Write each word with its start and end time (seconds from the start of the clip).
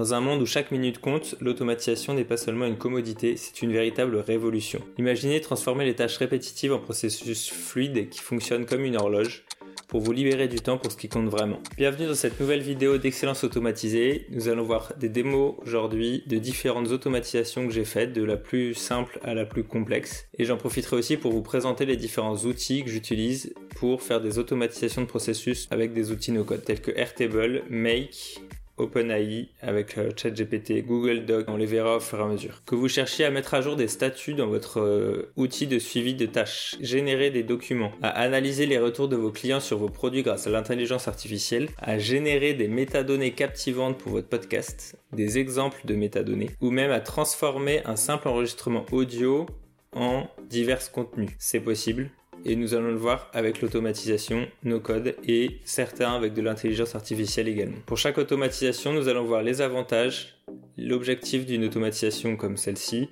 Dans 0.00 0.14
un 0.14 0.22
monde 0.22 0.40
où 0.40 0.46
chaque 0.46 0.70
minute 0.70 0.98
compte, 0.98 1.34
l'automatisation 1.42 2.14
n'est 2.14 2.24
pas 2.24 2.38
seulement 2.38 2.64
une 2.64 2.78
commodité, 2.78 3.36
c'est 3.36 3.60
une 3.60 3.70
véritable 3.70 4.16
révolution. 4.16 4.80
Imaginez 4.96 5.42
transformer 5.42 5.84
les 5.84 5.94
tâches 5.94 6.16
répétitives 6.16 6.72
en 6.72 6.78
processus 6.78 7.50
fluides 7.50 8.08
qui 8.08 8.20
fonctionnent 8.20 8.64
comme 8.64 8.86
une 8.86 8.96
horloge 8.96 9.44
pour 9.88 10.00
vous 10.00 10.12
libérer 10.12 10.48
du 10.48 10.58
temps 10.58 10.78
pour 10.78 10.90
ce 10.90 10.96
qui 10.96 11.10
compte 11.10 11.28
vraiment. 11.28 11.58
Bienvenue 11.76 12.06
dans 12.08 12.14
cette 12.14 12.40
nouvelle 12.40 12.62
vidéo 12.62 12.96
d'excellence 12.96 13.44
automatisée. 13.44 14.24
Nous 14.30 14.48
allons 14.48 14.62
voir 14.62 14.94
des 14.98 15.10
démos 15.10 15.56
aujourd'hui 15.66 16.24
de 16.26 16.38
différentes 16.38 16.88
automatisations 16.92 17.66
que 17.66 17.72
j'ai 17.74 17.84
faites, 17.84 18.14
de 18.14 18.24
la 18.24 18.38
plus 18.38 18.72
simple 18.72 19.20
à 19.22 19.34
la 19.34 19.44
plus 19.44 19.64
complexe. 19.64 20.28
Et 20.38 20.46
j'en 20.46 20.56
profiterai 20.56 20.96
aussi 20.96 21.18
pour 21.18 21.32
vous 21.32 21.42
présenter 21.42 21.84
les 21.84 21.98
différents 21.98 22.38
outils 22.46 22.84
que 22.84 22.90
j'utilise 22.90 23.52
pour 23.76 24.00
faire 24.00 24.22
des 24.22 24.38
automatisations 24.38 25.02
de 25.02 25.06
processus 25.06 25.68
avec 25.70 25.92
des 25.92 26.10
outils 26.10 26.32
no-code 26.32 26.64
tels 26.64 26.80
que 26.80 26.90
Airtable, 26.92 27.64
Make, 27.68 28.40
OpenAI, 28.80 29.48
avec 29.60 29.98
euh, 29.98 30.10
ChatGPT, 30.16 30.84
Google 30.84 31.24
Doc, 31.24 31.46
on 31.48 31.56
les 31.56 31.66
verra 31.66 31.96
au 31.96 32.00
fur 32.00 32.18
et 32.18 32.22
à 32.22 32.26
mesure. 32.26 32.62
Que 32.66 32.74
vous 32.74 32.88
cherchiez 32.88 33.24
à 33.24 33.30
mettre 33.30 33.54
à 33.54 33.60
jour 33.60 33.76
des 33.76 33.88
statuts 33.88 34.34
dans 34.34 34.46
votre 34.46 34.80
euh, 34.80 35.32
outil 35.36 35.66
de 35.66 35.78
suivi 35.78 36.14
de 36.14 36.26
tâches, 36.26 36.76
générer 36.80 37.30
des 37.30 37.42
documents, 37.42 37.92
à 38.02 38.08
analyser 38.08 38.66
les 38.66 38.78
retours 38.78 39.08
de 39.08 39.16
vos 39.16 39.30
clients 39.30 39.60
sur 39.60 39.78
vos 39.78 39.88
produits 39.88 40.22
grâce 40.22 40.46
à 40.46 40.50
l'intelligence 40.50 41.08
artificielle, 41.08 41.68
à 41.78 41.98
générer 41.98 42.54
des 42.54 42.68
métadonnées 42.68 43.32
captivantes 43.32 43.98
pour 43.98 44.12
votre 44.12 44.28
podcast, 44.28 44.96
des 45.12 45.38
exemples 45.38 45.80
de 45.84 45.94
métadonnées, 45.94 46.50
ou 46.60 46.70
même 46.70 46.90
à 46.90 47.00
transformer 47.00 47.82
un 47.84 47.96
simple 47.96 48.28
enregistrement 48.28 48.86
audio 48.92 49.46
en 49.92 50.28
divers 50.48 50.90
contenus. 50.92 51.30
C'est 51.38 51.60
possible 51.60 52.10
et 52.44 52.56
nous 52.56 52.74
allons 52.74 52.90
le 52.90 52.96
voir 52.96 53.30
avec 53.32 53.60
l'automatisation, 53.60 54.46
nos 54.64 54.80
codes 54.80 55.14
et 55.26 55.58
certains 55.64 56.12
avec 56.12 56.34
de 56.34 56.42
l'intelligence 56.42 56.94
artificielle 56.94 57.48
également. 57.48 57.78
Pour 57.86 57.98
chaque 57.98 58.18
automatisation, 58.18 58.92
nous 58.92 59.08
allons 59.08 59.24
voir 59.24 59.42
les 59.42 59.60
avantages, 59.60 60.36
l'objectif 60.78 61.46
d'une 61.46 61.64
automatisation 61.64 62.36
comme 62.36 62.56
celle-ci, 62.56 63.08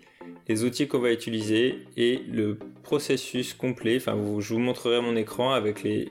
les 0.48 0.64
outils 0.64 0.88
qu'on 0.88 1.01
va 1.01 1.12
utiliser 1.12 1.80
et 1.96 2.21
le 2.30 2.59
processus 2.82 3.52
complet. 3.54 3.96
Enfin, 3.96 4.16
je 4.40 4.54
vous 4.54 4.60
montrerai 4.60 5.01
mon 5.01 5.15
écran 5.16 5.52
avec 5.52 5.82
les 5.82 6.10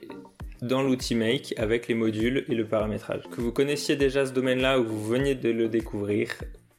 dans 0.61 0.81
l'outil 0.81 1.15
Make 1.15 1.53
avec 1.57 1.87
les 1.87 1.93
modules 1.93 2.45
et 2.49 2.55
le 2.55 2.65
paramétrage. 2.65 3.21
Que 3.31 3.41
vous 3.41 3.51
connaissiez 3.51 3.95
déjà 3.95 4.25
ce 4.25 4.33
domaine-là 4.33 4.79
ou 4.79 4.85
vous 4.85 5.05
veniez 5.05 5.35
de 5.35 5.49
le 5.49 5.67
découvrir, 5.67 6.29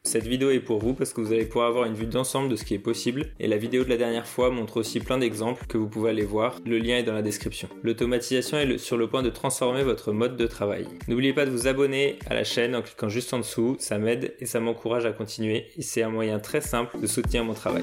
cette 0.09 0.27
vidéo 0.27 0.51
est 0.51 0.61
pour 0.61 0.79
vous 0.79 0.95
parce 0.95 1.13
que 1.13 1.21
vous 1.21 1.35
allez 1.35 1.45
pouvoir 1.45 1.69
avoir 1.69 1.85
une 1.85 1.93
vue 1.93 2.07
d'ensemble 2.07 2.49
de 2.49 2.57
ce 2.57 2.65
qui 2.65 2.73
est 2.73 2.79
possible 2.79 3.27
et 3.39 3.47
la 3.47 3.59
vidéo 3.59 3.85
de 3.85 3.91
la 3.91 3.99
dernière 3.99 4.27
fois 4.27 4.51
montre 4.51 4.79
aussi 4.79 5.01
plein 5.01 5.19
d'exemples 5.19 5.67
que 5.67 5.77
vous 5.77 5.87
pouvez 5.87 6.09
aller 6.09 6.25
voir. 6.25 6.59
Le 6.65 6.79
lien 6.79 6.97
est 6.97 7.03
dans 7.03 7.13
la 7.13 7.21
description. 7.21 7.69
L'automatisation 7.83 8.57
est 8.57 8.79
sur 8.79 8.97
le 8.97 9.07
point 9.07 9.23
de 9.23 9.29
transformer 9.29 9.83
votre 9.83 10.13
mode 10.13 10.39
de 10.39 10.47
travail. 10.47 10.87
N'oubliez 11.09 11.35
pas 11.35 11.45
de 11.45 11.51
vous 11.51 11.67
abonner 11.67 12.19
à 12.27 12.33
la 12.33 12.43
chaîne 12.43 12.75
en 12.75 12.81
cliquant 12.81 13.11
juste 13.11 13.35
en 13.35 13.41
dessous, 13.41 13.77
ça 13.81 13.99
m'aide 13.99 14.35
et 14.41 14.47
ça 14.47 14.61
m'encourage 14.61 15.05
à 15.05 15.13
continuer 15.13 15.67
et 15.77 15.83
c'est 15.83 16.03
un 16.03 16.09
moyen 16.09 16.39
très 16.39 16.63
simple 16.63 16.99
de 16.99 17.07
soutenir 17.07 17.45
mon 17.45 17.53
travail. 17.53 17.83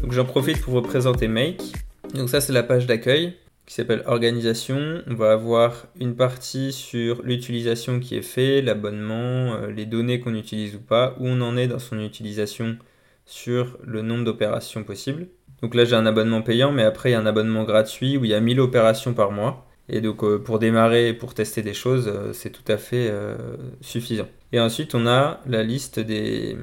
Donc 0.00 0.12
j'en 0.12 0.24
profite 0.24 0.60
pour 0.60 0.74
vous 0.74 0.82
présenter 0.82 1.26
Make. 1.26 1.60
Donc 2.14 2.28
ça 2.28 2.40
c'est 2.40 2.52
la 2.52 2.62
page 2.62 2.86
d'accueil 2.86 3.34
qui 3.68 3.74
s'appelle 3.74 4.02
organisation. 4.06 5.02
On 5.06 5.14
va 5.14 5.32
avoir 5.32 5.88
une 6.00 6.16
partie 6.16 6.72
sur 6.72 7.22
l'utilisation 7.22 8.00
qui 8.00 8.16
est 8.16 8.22
faite, 8.22 8.64
l'abonnement, 8.64 9.56
euh, 9.56 9.70
les 9.70 9.84
données 9.84 10.20
qu'on 10.20 10.34
utilise 10.34 10.74
ou 10.74 10.80
pas, 10.80 11.14
où 11.20 11.28
on 11.28 11.42
en 11.42 11.54
est 11.58 11.68
dans 11.68 11.78
son 11.78 12.00
utilisation 12.00 12.78
sur 13.26 13.76
le 13.84 14.00
nombre 14.00 14.24
d'opérations 14.24 14.84
possibles. 14.84 15.28
Donc 15.60 15.74
là 15.74 15.84
j'ai 15.84 15.96
un 15.96 16.06
abonnement 16.06 16.40
payant, 16.40 16.72
mais 16.72 16.82
après 16.82 17.10
il 17.10 17.12
y 17.12 17.14
a 17.14 17.20
un 17.20 17.26
abonnement 17.26 17.64
gratuit 17.64 18.16
où 18.16 18.24
il 18.24 18.30
y 18.30 18.34
a 18.34 18.40
1000 18.40 18.58
opérations 18.58 19.12
par 19.12 19.32
mois. 19.32 19.66
Et 19.90 20.00
donc 20.00 20.24
euh, 20.24 20.38
pour 20.38 20.58
démarrer, 20.58 21.12
pour 21.12 21.34
tester 21.34 21.60
des 21.60 21.74
choses, 21.74 22.08
euh, 22.08 22.32
c'est 22.32 22.50
tout 22.50 22.72
à 22.72 22.78
fait 22.78 23.12
suffisant. 23.82 24.28
Et 24.52 24.60
ensuite 24.60 24.94
on 24.94 25.06
a 25.06 25.40
la 25.46 25.62
liste 25.62 26.00
des 26.00 26.56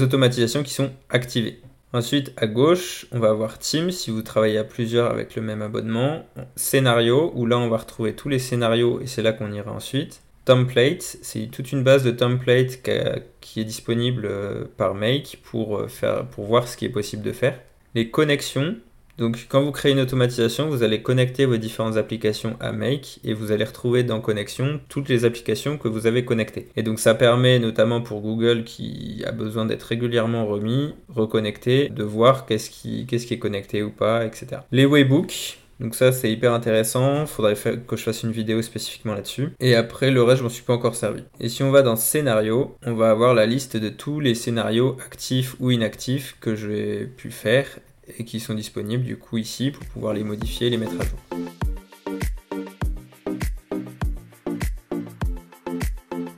automatisations 0.00 0.62
qui 0.62 0.72
sont 0.72 0.92
activées. 1.10 1.60
Ensuite, 1.94 2.32
à 2.38 2.46
gauche, 2.46 3.06
on 3.12 3.18
va 3.18 3.28
avoir 3.28 3.58
Team 3.58 3.90
si 3.90 4.10
vous 4.10 4.22
travaillez 4.22 4.56
à 4.56 4.64
plusieurs 4.64 5.10
avec 5.10 5.36
le 5.36 5.42
même 5.42 5.60
abonnement. 5.60 6.24
Scénario, 6.56 7.32
où 7.34 7.44
là 7.44 7.58
on 7.58 7.68
va 7.68 7.76
retrouver 7.76 8.14
tous 8.14 8.30
les 8.30 8.38
scénarios 8.38 9.00
et 9.00 9.06
c'est 9.06 9.22
là 9.22 9.32
qu'on 9.32 9.52
ira 9.52 9.70
ensuite. 9.70 10.22
Template, 10.46 11.18
c'est 11.22 11.46
toute 11.50 11.70
une 11.70 11.84
base 11.84 12.02
de 12.02 12.10
templates 12.10 12.80
qui 13.40 13.60
est 13.60 13.64
disponible 13.64 14.26
euh, 14.26 14.64
par 14.76 14.94
Make 14.94 15.38
pour, 15.44 15.78
euh, 15.78 16.22
pour 16.32 16.46
voir 16.46 16.66
ce 16.66 16.76
qui 16.76 16.86
est 16.86 16.88
possible 16.88 17.22
de 17.22 17.32
faire. 17.32 17.60
Les 17.94 18.10
connexions, 18.10 18.76
donc 19.22 19.46
quand 19.48 19.62
vous 19.62 19.70
créez 19.70 19.92
une 19.92 20.00
automatisation, 20.00 20.68
vous 20.68 20.82
allez 20.82 21.00
connecter 21.00 21.46
vos 21.46 21.56
différentes 21.56 21.96
applications 21.96 22.56
à 22.58 22.72
Make 22.72 23.20
et 23.22 23.34
vous 23.34 23.52
allez 23.52 23.62
retrouver 23.62 24.02
dans 24.02 24.20
Connexion 24.20 24.80
toutes 24.88 25.08
les 25.08 25.24
applications 25.24 25.78
que 25.78 25.86
vous 25.86 26.08
avez 26.08 26.24
connectées. 26.24 26.66
Et 26.74 26.82
donc 26.82 26.98
ça 26.98 27.14
permet 27.14 27.60
notamment 27.60 28.00
pour 28.00 28.20
Google 28.20 28.64
qui 28.64 29.22
a 29.24 29.30
besoin 29.30 29.64
d'être 29.64 29.84
régulièrement 29.84 30.44
remis, 30.44 30.92
reconnecté, 31.08 31.88
de 31.88 32.02
voir 32.02 32.46
qu'est-ce 32.46 32.68
qui, 32.68 33.06
est 33.08 33.38
connecté 33.38 33.84
ou 33.84 33.90
pas, 33.90 34.26
etc. 34.26 34.62
Les 34.72 34.86
Waybooks, 34.86 35.58
donc 35.78 35.94
ça 35.94 36.10
c'est 36.10 36.32
hyper 36.32 36.52
intéressant, 36.52 37.24
faudrait 37.26 37.54
que 37.54 37.96
je 37.96 38.02
fasse 38.02 38.24
une 38.24 38.32
vidéo 38.32 38.60
spécifiquement 38.60 39.14
là-dessus. 39.14 39.50
Et 39.60 39.76
après 39.76 40.10
le 40.10 40.24
reste 40.24 40.38
je 40.38 40.42
m'en 40.42 40.50
suis 40.50 40.64
pas 40.64 40.74
encore 40.74 40.96
servi. 40.96 41.22
Et 41.38 41.48
si 41.48 41.62
on 41.62 41.70
va 41.70 41.82
dans 41.82 41.94
scénario, 41.94 42.74
on 42.84 42.94
va 42.94 43.10
avoir 43.10 43.34
la 43.34 43.46
liste 43.46 43.76
de 43.76 43.88
tous 43.88 44.18
les 44.18 44.34
scénarios 44.34 44.96
actifs 45.06 45.54
ou 45.60 45.70
inactifs 45.70 46.36
que 46.40 46.56
j'ai 46.56 47.06
pu 47.06 47.30
faire 47.30 47.68
et 48.18 48.24
qui 48.24 48.40
sont 48.40 48.54
disponibles 48.54 49.04
du 49.04 49.16
coup 49.16 49.38
ici 49.38 49.70
pour 49.70 49.84
pouvoir 49.86 50.14
les 50.14 50.24
modifier 50.24 50.66
et 50.66 50.70
les 50.70 50.76
mettre 50.76 50.92
à 50.92 51.04
jour. 51.04 51.18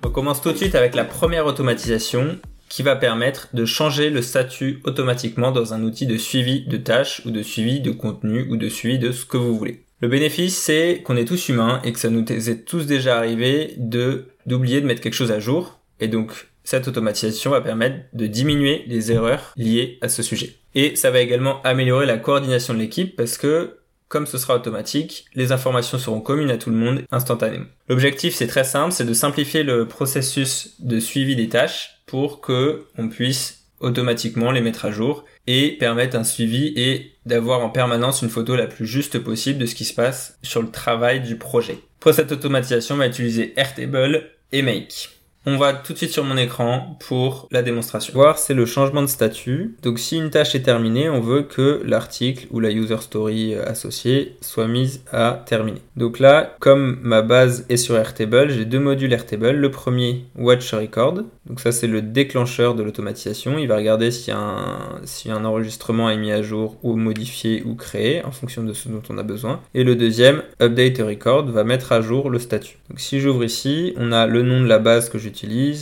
On 0.04 0.10
commence 0.10 0.40
tout 0.40 0.52
de 0.52 0.56
suite 0.56 0.74
avec 0.74 0.94
la 0.94 1.04
première 1.04 1.46
automatisation 1.46 2.38
qui 2.68 2.82
va 2.82 2.96
permettre 2.96 3.48
de 3.54 3.64
changer 3.64 4.10
le 4.10 4.22
statut 4.22 4.80
automatiquement 4.84 5.52
dans 5.52 5.74
un 5.74 5.84
outil 5.84 6.06
de 6.06 6.16
suivi 6.16 6.66
de 6.66 6.76
tâches 6.76 7.22
ou 7.24 7.30
de 7.30 7.42
suivi 7.42 7.80
de 7.80 7.92
contenu 7.92 8.48
ou 8.50 8.56
de 8.56 8.68
suivi 8.68 8.98
de 8.98 9.12
ce 9.12 9.24
que 9.24 9.36
vous 9.36 9.56
voulez. 9.56 9.84
Le 10.00 10.08
bénéfice, 10.08 10.56
c'est 10.56 11.00
qu'on 11.04 11.16
est 11.16 11.24
tous 11.24 11.48
humains 11.48 11.80
et 11.84 11.92
que 11.92 11.98
ça 11.98 12.10
nous 12.10 12.24
est 12.30 12.64
tous 12.64 12.86
déjà 12.86 13.16
arrivé 13.16 13.74
de 13.78 14.26
d'oublier 14.44 14.80
de 14.80 14.86
mettre 14.86 15.00
quelque 15.00 15.14
chose 15.14 15.30
à 15.30 15.40
jour. 15.40 15.80
Et 16.00 16.08
donc, 16.08 16.48
cette 16.64 16.88
automatisation 16.88 17.50
va 17.50 17.60
permettre 17.60 17.96
de 18.12 18.26
diminuer 18.26 18.84
les 18.86 19.12
erreurs 19.12 19.52
liées 19.56 19.98
à 20.00 20.08
ce 20.08 20.22
sujet. 20.22 20.56
Et 20.74 20.96
ça 20.96 21.10
va 21.10 21.20
également 21.20 21.62
améliorer 21.62 22.06
la 22.06 22.16
coordination 22.16 22.74
de 22.74 22.78
l'équipe 22.80 23.14
parce 23.14 23.38
que 23.38 23.76
comme 24.08 24.26
ce 24.26 24.38
sera 24.38 24.54
automatique, 24.54 25.24
les 25.34 25.50
informations 25.50 25.98
seront 25.98 26.20
communes 26.20 26.50
à 26.50 26.58
tout 26.58 26.70
le 26.70 26.76
monde 26.76 27.02
instantanément. 27.10 27.66
L'objectif 27.88 28.34
c'est 28.34 28.46
très 28.46 28.64
simple, 28.64 28.92
c'est 28.92 29.04
de 29.04 29.14
simplifier 29.14 29.62
le 29.62 29.88
processus 29.88 30.74
de 30.80 31.00
suivi 31.00 31.36
des 31.36 31.48
tâches 31.48 32.02
pour 32.06 32.40
que 32.40 32.84
on 32.96 33.08
puisse 33.08 33.64
automatiquement 33.80 34.50
les 34.50 34.60
mettre 34.60 34.84
à 34.84 34.90
jour 34.90 35.24
et 35.46 35.76
permettre 35.78 36.16
un 36.16 36.24
suivi 36.24 36.72
et 36.76 37.12
d'avoir 37.26 37.60
en 37.60 37.70
permanence 37.70 38.22
une 38.22 38.30
photo 38.30 38.56
la 38.56 38.66
plus 38.66 38.86
juste 38.86 39.18
possible 39.18 39.58
de 39.58 39.66
ce 39.66 39.74
qui 39.74 39.84
se 39.84 39.94
passe 39.94 40.38
sur 40.42 40.62
le 40.62 40.70
travail 40.70 41.20
du 41.20 41.36
projet. 41.36 41.78
Pour 42.00 42.14
cette 42.14 42.32
automatisation, 42.32 42.94
on 42.94 42.98
va 42.98 43.06
utiliser 43.06 43.52
Airtable 43.56 44.30
et 44.52 44.62
Make. 44.62 45.10
On 45.46 45.58
va 45.58 45.74
tout 45.74 45.92
de 45.92 45.98
suite 45.98 46.10
sur 46.10 46.24
mon 46.24 46.38
écran 46.38 46.96
pour 47.06 47.48
la 47.50 47.62
démonstration. 47.62 48.14
Voir, 48.14 48.38
c'est 48.38 48.54
le 48.54 48.64
changement 48.64 49.02
de 49.02 49.06
statut. 49.08 49.76
Donc 49.82 49.98
si 49.98 50.16
une 50.16 50.30
tâche 50.30 50.54
est 50.54 50.62
terminée, 50.62 51.10
on 51.10 51.20
veut 51.20 51.42
que 51.42 51.82
l'article 51.84 52.46
ou 52.50 52.60
la 52.60 52.70
user 52.70 52.96
story 53.02 53.54
associée 53.54 54.36
soit 54.40 54.68
mise 54.68 55.02
à 55.12 55.42
terminer. 55.44 55.82
Donc 55.96 56.18
là, 56.18 56.56
comme 56.60 56.98
ma 57.02 57.20
base 57.20 57.66
est 57.68 57.76
sur 57.76 57.94
Airtable, 57.96 58.48
j'ai 58.48 58.64
deux 58.64 58.80
modules 58.80 59.12
Airtable. 59.12 59.50
Le 59.50 59.70
premier, 59.70 60.24
Watch 60.34 60.72
Record. 60.72 61.20
Donc 61.44 61.60
ça, 61.60 61.72
c'est 61.72 61.88
le 61.88 62.00
déclencheur 62.00 62.74
de 62.74 62.82
l'automatisation. 62.82 63.58
Il 63.58 63.68
va 63.68 63.76
regarder 63.76 64.10
si 64.12 64.30
un, 64.30 64.78
si 65.04 65.30
un 65.30 65.44
enregistrement 65.44 66.08
est 66.08 66.16
mis 66.16 66.32
à 66.32 66.40
jour 66.40 66.78
ou 66.82 66.96
modifié 66.96 67.62
ou 67.66 67.74
créé 67.74 68.24
en 68.24 68.30
fonction 68.30 68.62
de 68.62 68.72
ce 68.72 68.88
dont 68.88 69.02
on 69.10 69.18
a 69.18 69.22
besoin. 69.22 69.60
Et 69.74 69.84
le 69.84 69.94
deuxième, 69.94 70.42
Update 70.62 70.98
Record, 71.06 71.44
va 71.50 71.64
mettre 71.64 71.92
à 71.92 72.00
jour 72.00 72.30
le 72.30 72.38
statut. 72.38 72.78
Donc 72.88 72.98
si 72.98 73.20
j'ouvre 73.20 73.44
ici, 73.44 73.92
on 73.98 74.10
a 74.10 74.26
le 74.26 74.42
nom 74.42 74.62
de 74.62 74.66
la 74.66 74.78
base 74.78 75.10
que 75.10 75.18
j'utilise, 75.18 75.33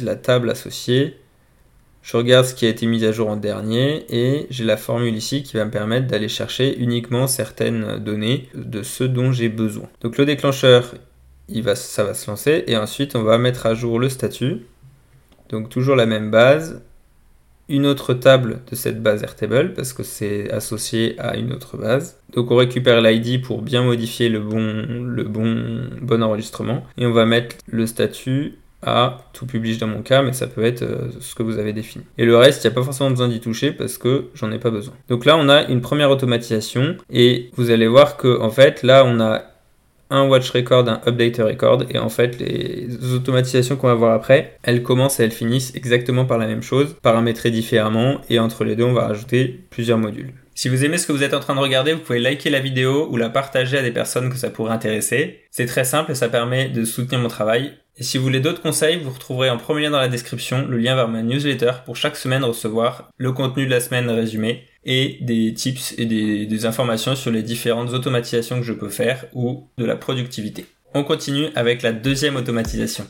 la 0.03 0.17
table 0.17 0.51
associée. 0.51 1.17
Je 2.03 2.17
regarde 2.17 2.47
ce 2.47 2.55
qui 2.55 2.67
a 2.67 2.69
été 2.69 2.87
mis 2.87 3.05
à 3.05 3.13
jour 3.13 3.29
en 3.29 3.37
dernier 3.37 4.05
et 4.09 4.47
j'ai 4.51 4.65
la 4.65 4.77
formule 4.77 5.15
ici 5.15 5.45
qui 5.45 5.57
va 5.57 5.65
me 5.65 5.71
permettre 5.71 6.09
d'aller 6.09 6.29
chercher 6.29 6.77
uniquement 6.79 7.29
certaines 7.29 7.99
données 7.99 8.49
de 8.55 8.83
ce 8.83 9.05
dont 9.05 9.31
j'ai 9.31 9.49
besoin. 9.49 9.89
Donc 10.01 10.19
le 10.19 10.25
déclencheur, 10.25 10.95
il 11.49 11.63
va, 11.63 11.77
ça 11.77 12.03
va 12.03 12.15
se 12.15 12.29
lancer 12.29 12.65
et 12.67 12.77
ensuite 12.77 13.15
on 13.15 13.23
va 13.23 13.39
mettre 13.39 13.67
à 13.67 13.75
jour 13.75 14.01
le 14.01 14.09
statut. 14.09 14.63
Donc 15.49 15.69
toujours 15.69 15.95
la 15.95 16.07
même 16.07 16.31
base, 16.31 16.83
une 17.69 17.87
autre 17.87 18.15
table 18.15 18.61
de 18.69 18.75
cette 18.75 19.01
base 19.01 19.23
Airtable 19.23 19.73
parce 19.73 19.93
que 19.93 20.03
c'est 20.03 20.51
associé 20.51 21.15
à 21.21 21.37
une 21.37 21.53
autre 21.53 21.77
base. 21.77 22.19
Donc 22.35 22.51
on 22.51 22.57
récupère 22.57 23.01
l'ID 23.01 23.43
pour 23.43 23.63
bien 23.63 23.85
modifier 23.85 24.29
le 24.29 24.41
bon, 24.41 24.85
le 25.07 25.23
bon, 25.23 25.89
bon 26.01 26.23
enregistrement 26.23 26.85
et 26.99 27.07
on 27.07 27.13
va 27.13 27.27
mettre 27.27 27.57
le 27.69 27.87
statut 27.87 28.59
à 28.83 29.19
tout 29.33 29.47
publish 29.47 29.79
dans 29.79 29.87
mon 29.87 30.03
cas, 30.03 30.23
mais 30.23 30.33
ça 30.33 30.47
peut 30.47 30.65
être 30.65 30.83
euh, 30.83 31.09
ce 31.21 31.35
que 31.35 31.43
vous 31.43 31.59
avez 31.59 31.73
défini. 31.73 32.05
Et 32.19 32.25
le 32.25 32.37
reste, 32.37 32.65
il 32.65 32.69
n'y 32.69 32.73
a 32.73 32.75
pas 32.75 32.83
forcément 32.83 33.11
besoin 33.11 33.29
d'y 33.29 33.41
toucher 33.41 33.73
parce 33.73 33.99
que 33.99 34.27
j'en 34.35 34.51
ai 34.51 34.59
pas 34.59 34.71
besoin. 34.71 34.95
Donc 35.09 35.25
là, 35.25 35.37
on 35.37 35.49
a 35.49 35.65
une 35.65 35.81
première 35.81 36.11
automatisation 36.11 36.97
et 37.11 37.51
vous 37.57 37.71
allez 37.71 37.87
voir 37.87 38.17
que 38.17 38.41
en 38.41 38.51
fait, 38.51 38.83
là, 38.83 39.05
on 39.07 39.21
a 39.21 39.43
un 40.13 40.29
watch 40.29 40.51
record, 40.51 40.89
un 40.89 41.01
update 41.07 41.39
record, 41.39 41.85
et 41.89 41.99
en 41.99 42.11
fait 42.11 42.39
les 42.39 43.15
automatisations 43.15 43.77
qu'on 43.77 43.87
va 43.87 43.95
voir 43.95 44.13
après, 44.13 44.59
elles 44.63 44.83
commencent 44.83 45.19
et 45.19 45.25
elles 45.25 45.33
finissent 45.33 45.75
exactement 45.75 46.27
par 46.27 46.37
la 46.37 46.47
même 46.47 46.63
chose, 46.63 46.95
paramétrées 47.01 47.51
différemment, 47.51 48.21
et 48.29 48.39
entre 48.39 48.65
les 48.65 48.77
deux 48.77 48.85
on 48.85 48.93
va 48.93 49.07
rajouter 49.07 49.65
plusieurs 49.71 49.97
modules. 49.97 50.35
Si 50.55 50.69
vous 50.69 50.85
aimez 50.85 50.99
ce 50.99 51.07
que 51.07 51.13
vous 51.13 51.23
êtes 51.23 51.33
en 51.33 51.41
train 51.41 51.55
de 51.55 51.61
regarder, 51.61 51.95
vous 51.95 52.01
pouvez 52.01 52.19
liker 52.19 52.51
la 52.51 52.61
vidéo 52.61 53.09
ou 53.11 53.17
la 53.17 53.31
partager 53.31 53.79
à 53.79 53.83
des 53.83 53.91
personnes 53.91 54.29
que 54.29 54.37
ça 54.37 54.51
pourrait 54.51 54.73
intéresser. 54.73 55.41
C'est 55.51 55.65
très 55.65 55.85
simple 55.85 56.13
et 56.13 56.15
ça 56.15 56.29
permet 56.29 56.69
de 56.69 56.85
soutenir 56.85 57.21
mon 57.21 57.29
travail. 57.29 57.73
Et 57.99 58.05
si 58.05 58.17
vous 58.17 58.25
voulez 58.25 58.41
d'autres 58.41 58.63
conseils, 58.63 58.99
vous 58.99 59.11
retrouverez 59.11 59.51
en 59.51 59.59
premier 59.59 59.83
lien 59.83 59.91
dans 59.91 60.01
la 60.01 60.09
description 60.09 60.67
le 60.67 60.79
lien 60.79 60.95
vers 60.95 61.09
ma 61.09 61.23
newsletter 61.23 61.73
pour 61.85 61.97
chaque 61.97 62.17
semaine 62.17 62.43
recevoir 62.43 63.11
le 63.19 63.33
contenu 63.33 63.67
de 63.67 63.71
la 63.71 63.81
semaine 63.81 64.09
résumé 64.09 64.65
et 64.85 65.19
des 65.21 65.53
tips 65.53 65.95
et 65.99 66.07
des, 66.07 66.67
informations 66.67 67.15
sur 67.15 67.31
les 67.31 67.43
différentes 67.43 67.91
automatisations 67.91 68.61
que 68.61 68.67
je 68.67 68.73
peux 68.73 68.89
faire 68.89 69.27
ou 69.35 69.69
de 69.79 69.85
la 69.85 69.97
productivité. 69.97 70.65
On 70.95 71.05
continue 71.05 71.49
avec 71.55 71.83
la 71.83 71.93
deuxième 71.93 72.37
automatisation. 72.37 73.07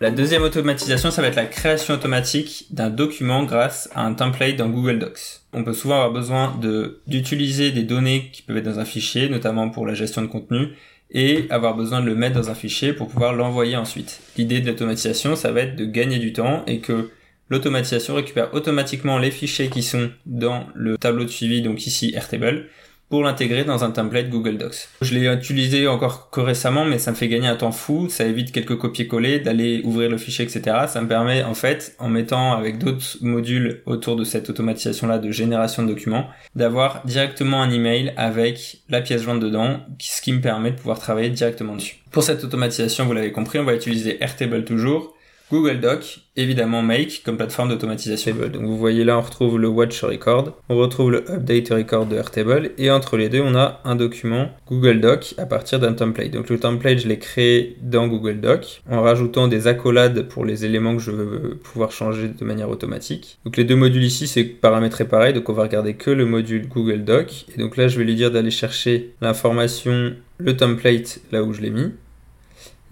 La 0.00 0.10
deuxième 0.10 0.42
automatisation, 0.42 1.12
ça 1.12 1.22
va 1.22 1.28
être 1.28 1.36
la 1.36 1.46
création 1.46 1.94
automatique 1.94 2.66
d'un 2.70 2.90
document 2.90 3.44
grâce 3.44 3.88
à 3.94 4.04
un 4.04 4.12
template 4.14 4.56
dans 4.56 4.68
Google 4.68 4.98
Docs. 4.98 5.40
On 5.52 5.62
peut 5.62 5.72
souvent 5.72 5.94
avoir 5.94 6.12
besoin 6.12 6.58
d'utiliser 7.06 7.70
des 7.70 7.84
données 7.84 8.28
qui 8.32 8.42
peuvent 8.42 8.56
être 8.56 8.64
dans 8.64 8.80
un 8.80 8.84
fichier, 8.84 9.28
notamment 9.28 9.70
pour 9.70 9.86
la 9.86 9.94
gestion 9.94 10.22
de 10.22 10.26
contenu, 10.26 10.70
et 11.12 11.46
avoir 11.48 11.76
besoin 11.76 12.00
de 12.00 12.06
le 12.06 12.16
mettre 12.16 12.34
dans 12.34 12.50
un 12.50 12.56
fichier 12.56 12.92
pour 12.92 13.08
pouvoir 13.08 13.34
l'envoyer 13.34 13.76
ensuite. 13.76 14.20
L'idée 14.36 14.60
de 14.60 14.66
l'automatisation, 14.66 15.36
ça 15.36 15.52
va 15.52 15.60
être 15.60 15.76
de 15.76 15.84
gagner 15.84 16.18
du 16.18 16.32
temps 16.32 16.64
et 16.66 16.80
que 16.80 17.10
l'automatisation 17.48 18.16
récupère 18.16 18.52
automatiquement 18.52 19.18
les 19.18 19.30
fichiers 19.30 19.68
qui 19.68 19.84
sont 19.84 20.10
dans 20.26 20.66
le 20.74 20.98
tableau 20.98 21.22
de 21.22 21.30
suivi, 21.30 21.62
donc 21.62 21.86
ici 21.86 22.12
Airtable, 22.16 22.66
pour 23.14 23.22
l'intégrer 23.22 23.62
dans 23.62 23.84
un 23.84 23.92
template 23.92 24.28
Google 24.28 24.58
Docs. 24.58 24.88
Je 25.00 25.14
l'ai 25.14 25.32
utilisé 25.32 25.86
encore 25.86 26.30
que 26.30 26.40
récemment, 26.40 26.84
mais 26.84 26.98
ça 26.98 27.12
me 27.12 27.16
fait 27.16 27.28
gagner 27.28 27.46
un 27.46 27.54
temps 27.54 27.70
fou, 27.70 28.08
ça 28.08 28.24
évite 28.24 28.50
quelques 28.50 28.76
copier-coller, 28.76 29.38
d'aller 29.38 29.82
ouvrir 29.84 30.10
le 30.10 30.18
fichier, 30.18 30.44
etc. 30.44 30.78
Ça 30.88 31.00
me 31.00 31.06
permet, 31.06 31.44
en 31.44 31.54
fait, 31.54 31.94
en 32.00 32.08
mettant 32.08 32.54
avec 32.54 32.78
d'autres 32.78 33.18
modules 33.20 33.82
autour 33.86 34.16
de 34.16 34.24
cette 34.24 34.50
automatisation-là 34.50 35.20
de 35.20 35.30
génération 35.30 35.84
de 35.84 35.92
documents, 35.92 36.26
d'avoir 36.56 37.02
directement 37.04 37.62
un 37.62 37.70
email 37.70 38.12
avec 38.16 38.78
la 38.88 39.00
pièce 39.00 39.22
jointe 39.22 39.38
dedans, 39.38 39.78
ce 40.00 40.20
qui 40.20 40.32
me 40.32 40.40
permet 40.40 40.72
de 40.72 40.76
pouvoir 40.76 40.98
travailler 40.98 41.30
directement 41.30 41.76
dessus. 41.76 41.98
Pour 42.10 42.24
cette 42.24 42.42
automatisation, 42.42 43.04
vous 43.06 43.12
l'avez 43.12 43.30
compris, 43.30 43.60
on 43.60 43.64
va 43.64 43.76
utiliser 43.76 44.20
Airtable 44.24 44.64
toujours, 44.64 45.14
Google 45.54 45.78
Doc, 45.78 46.18
évidemment 46.34 46.82
Make 46.82 47.22
comme 47.24 47.36
plateforme 47.36 47.68
d'automatisation. 47.68 48.34
Donc 48.52 48.62
vous 48.62 48.76
voyez 48.76 49.04
là 49.04 49.16
on 49.16 49.20
retrouve 49.20 49.56
le 49.56 49.68
Watch 49.68 50.02
Record, 50.02 50.60
on 50.68 50.76
retrouve 50.76 51.12
le 51.12 51.30
Update 51.30 51.68
Record 51.68 52.06
de 52.06 52.16
Airtable 52.16 52.72
et 52.76 52.90
entre 52.90 53.16
les 53.16 53.28
deux 53.28 53.40
on 53.40 53.54
a 53.54 53.80
un 53.84 53.94
document 53.94 54.50
Google 54.66 54.98
Doc 54.98 55.36
à 55.38 55.46
partir 55.46 55.78
d'un 55.78 55.92
template. 55.92 56.32
Donc 56.32 56.50
le 56.50 56.58
template 56.58 56.98
je 56.98 57.06
l'ai 57.06 57.20
créé 57.20 57.76
dans 57.82 58.08
Google 58.08 58.40
Doc 58.40 58.82
en 58.90 59.00
rajoutant 59.00 59.46
des 59.46 59.68
accolades 59.68 60.26
pour 60.26 60.44
les 60.44 60.64
éléments 60.64 60.96
que 60.96 61.02
je 61.02 61.12
veux 61.12 61.56
pouvoir 61.62 61.92
changer 61.92 62.26
de 62.26 62.44
manière 62.44 62.68
automatique. 62.68 63.38
Donc 63.44 63.56
les 63.56 63.62
deux 63.62 63.76
modules 63.76 64.02
ici 64.02 64.26
c'est 64.26 64.42
paramétré 64.42 65.04
pareil 65.04 65.34
donc 65.34 65.48
on 65.48 65.52
va 65.52 65.62
regarder 65.62 65.94
que 65.94 66.10
le 66.10 66.26
module 66.26 66.66
Google 66.66 67.04
Doc 67.04 67.46
et 67.54 67.60
donc 67.60 67.76
là 67.76 67.86
je 67.86 67.96
vais 67.96 68.04
lui 68.04 68.16
dire 68.16 68.32
d'aller 68.32 68.50
chercher 68.50 69.12
l'information 69.20 70.14
le 70.38 70.56
template 70.56 71.20
là 71.30 71.44
où 71.44 71.52
je 71.52 71.60
l'ai 71.60 71.70
mis 71.70 71.92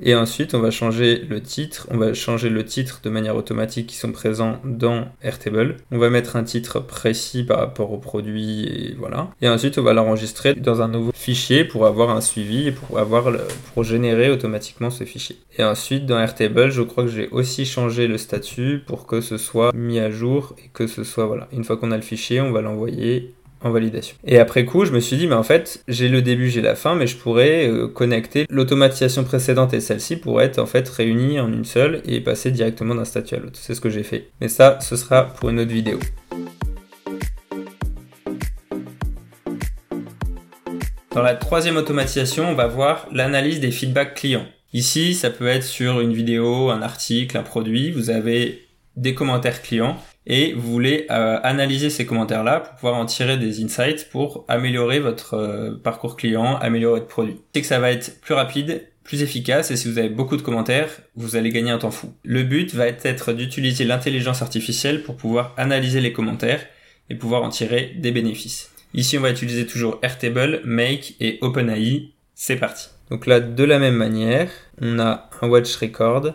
et 0.01 0.15
ensuite, 0.15 0.55
on 0.55 0.61
va 0.61 0.71
changer 0.71 1.19
le 1.29 1.41
titre. 1.41 1.87
On 1.91 1.97
va 1.97 2.15
changer 2.15 2.49
le 2.49 2.65
titre 2.65 3.01
de 3.05 3.11
manière 3.11 3.37
automatique 3.37 3.89
qui 3.89 3.97
sont 3.97 4.13
présents 4.13 4.59
dans 4.65 5.07
Airtable. 5.23 5.77
On 5.91 5.99
va 5.99 6.11
mettre 6.11 6.37
un 6.37 6.45
titre 6.45 6.81
précis 6.81 7.45
par 7.45 7.59
rapport 7.59 7.93
au 7.93 7.99
produit 7.99 8.65
et 8.65 8.95
voilà. 8.99 9.31
Et 9.41 9.49
ensuite, 9.49 9.79
on 9.79 9.83
va 9.83 9.93
l'enregistrer 9.93 10.55
dans 10.55 10.83
un 10.83 10.89
nouveau 10.89 11.13
fichier 11.15 11.65
pour 11.65 11.87
avoir 11.87 12.11
un 12.11 12.21
suivi 12.21 12.69
et 12.69 12.73
pour 12.73 12.99
avoir 12.99 13.31
pour 13.75 13.85
générer 13.85 14.31
automatiquement 14.31 14.91
ce 14.91 15.05
fichier. 15.05 15.37
Et 15.59 15.65
ensuite, 15.65 16.07
dans 16.07 16.19
Airtable, 16.19 16.71
je 16.71 16.83
crois 16.83 17.05
que 17.05 17.11
j'ai 17.11 17.29
aussi 17.29 17.65
changé 17.65 18.07
le 18.09 18.19
statut 18.19 18.83
pour 18.87 19.07
que 19.07 19.21
ce 19.21 19.37
soit 19.37 19.73
mis 19.75 19.99
à 19.99 20.11
jour 20.11 20.57
et 20.59 20.69
que 20.73 20.87
ce 20.87 21.05
soit 21.05 21.27
voilà. 21.27 21.49
Une 21.53 21.65
fois 21.65 21.77
qu'on 21.77 21.93
a 21.93 21.97
le 21.97 22.03
fichier, 22.03 22.41
on 22.41 22.51
va 22.51 22.63
l'envoyer 22.63 23.35
validation. 23.71 24.17
Et 24.25 24.39
après 24.39 24.65
coup, 24.65 24.85
je 24.85 24.93
me 24.93 25.01
suis 25.01 25.17
dit, 25.17 25.27
mais 25.27 25.35
en 25.35 25.43
fait, 25.43 25.83
j'ai 25.89 26.09
le 26.09 26.23
début, 26.23 26.49
j'ai 26.49 26.63
la 26.63 26.75
fin, 26.75 26.95
mais 26.95 27.07
je 27.07 27.17
pourrais 27.17 27.69
euh, 27.69 27.89
connecter 27.89 28.47
l'automatisation 28.51 29.25
précédente 29.25 29.75
et 29.75 29.81
celle-ci 29.81 30.17
pour 30.17 30.41
être 30.41 30.59
en 30.59 30.67
fait 30.67 30.89
réunies 30.89 31.41
en 31.41 31.53
une 31.53 31.65
seule 31.65 32.03
et 32.07 32.21
passer 32.21 32.51
directement 32.51 32.95
d'un 32.95 33.05
statut 33.05 33.35
à 33.35 33.39
l'autre. 33.39 33.59
C'est 33.61 33.75
ce 33.75 33.81
que 33.81 33.91
j'ai 33.91 34.03
fait. 34.03 34.29
Mais 34.41 34.49
ça, 34.49 34.79
ce 34.81 34.97
sera 34.97 35.25
pour 35.25 35.51
une 35.51 35.61
autre 35.61 35.73
vidéo. 35.73 35.99
Dans 41.15 41.23
la 41.23 41.35
troisième 41.35 41.77
automatisation, 41.77 42.49
on 42.49 42.55
va 42.55 42.67
voir 42.67 43.07
l'analyse 43.13 43.61
des 43.61 43.71
feedbacks 43.71 44.15
clients. 44.15 44.47
Ici, 44.73 45.13
ça 45.13 45.29
peut 45.29 45.47
être 45.47 45.65
sur 45.65 46.01
une 46.01 46.15
vidéo, 46.15 46.71
un 46.71 46.81
article, 46.81 47.37
un 47.37 47.43
produit. 47.43 47.91
Vous 47.91 48.09
avez 48.09 48.62
des 48.97 49.15
commentaires 49.15 49.63
clients 49.63 49.97
et 50.27 50.53
vous 50.53 50.71
voulez 50.71 51.07
euh, 51.11 51.39
analyser 51.43 51.91
ces 51.91 52.07
commentaires-là 52.07 52.61
pour 52.61 52.75
pouvoir 52.77 52.95
en 52.95 53.07
tirer 53.07 53.37
des 53.37 53.63
insights 53.63 54.09
pour 54.11 54.45
améliorer 54.49 55.01
votre 55.01 55.35
euh, 55.35 55.75
parcours 55.83 56.17
client, 56.17 56.57
améliorer 56.57 57.01
votre 57.01 57.09
produit. 57.09 57.41
C'est 57.55 57.63
que 57.63 57.67
ça 57.67 57.81
va 57.81 57.91
être 57.91 58.21
plus 58.21 58.35
rapide, 58.35 58.87
plus 59.03 59.23
efficace 59.23 59.71
et 59.71 59.77
si 59.77 59.91
vous 59.91 59.99
avez 59.99 60.09
beaucoup 60.09 60.37
de 60.37 60.43
commentaires, 60.43 60.89
vous 61.17 61.37
allez 61.37 61.51
gagner 61.51 61.71
un 61.71 61.79
temps 61.79 61.91
fou. 61.91 62.13
Le 62.25 62.45
but 62.45 62.75
va 62.75 62.87
être 62.87 63.33
d'utiliser 63.33 63.85
l'intelligence 63.85 64.43
artificielle 64.43 65.03
pour 65.03 65.17
pouvoir 65.17 65.55
analyser 65.57 66.01
les 66.01 66.13
commentaires 66.13 66.65
et 67.11 67.15
pouvoir 67.15 67.43
en 67.43 67.49
tirer 67.49 67.95
des 67.99 68.13
bénéfices. 68.13 68.71
Ici, 68.95 69.17
on 69.19 69.23
va 69.23 69.31
utiliser 69.31 69.67
toujours 69.67 69.99
Airtable, 70.03 70.61
Make 70.65 71.15
et 71.19 71.39
OpenAI. 71.41 72.11
C'est 72.35 72.57
parti. 72.57 72.89
Donc 73.11 73.27
là, 73.27 73.41
de 73.41 73.65
la 73.65 73.79
même 73.79 73.95
manière, 73.97 74.51
on 74.81 74.99
a 74.99 75.29
un 75.41 75.49
watch 75.49 75.77
record, 75.77 76.35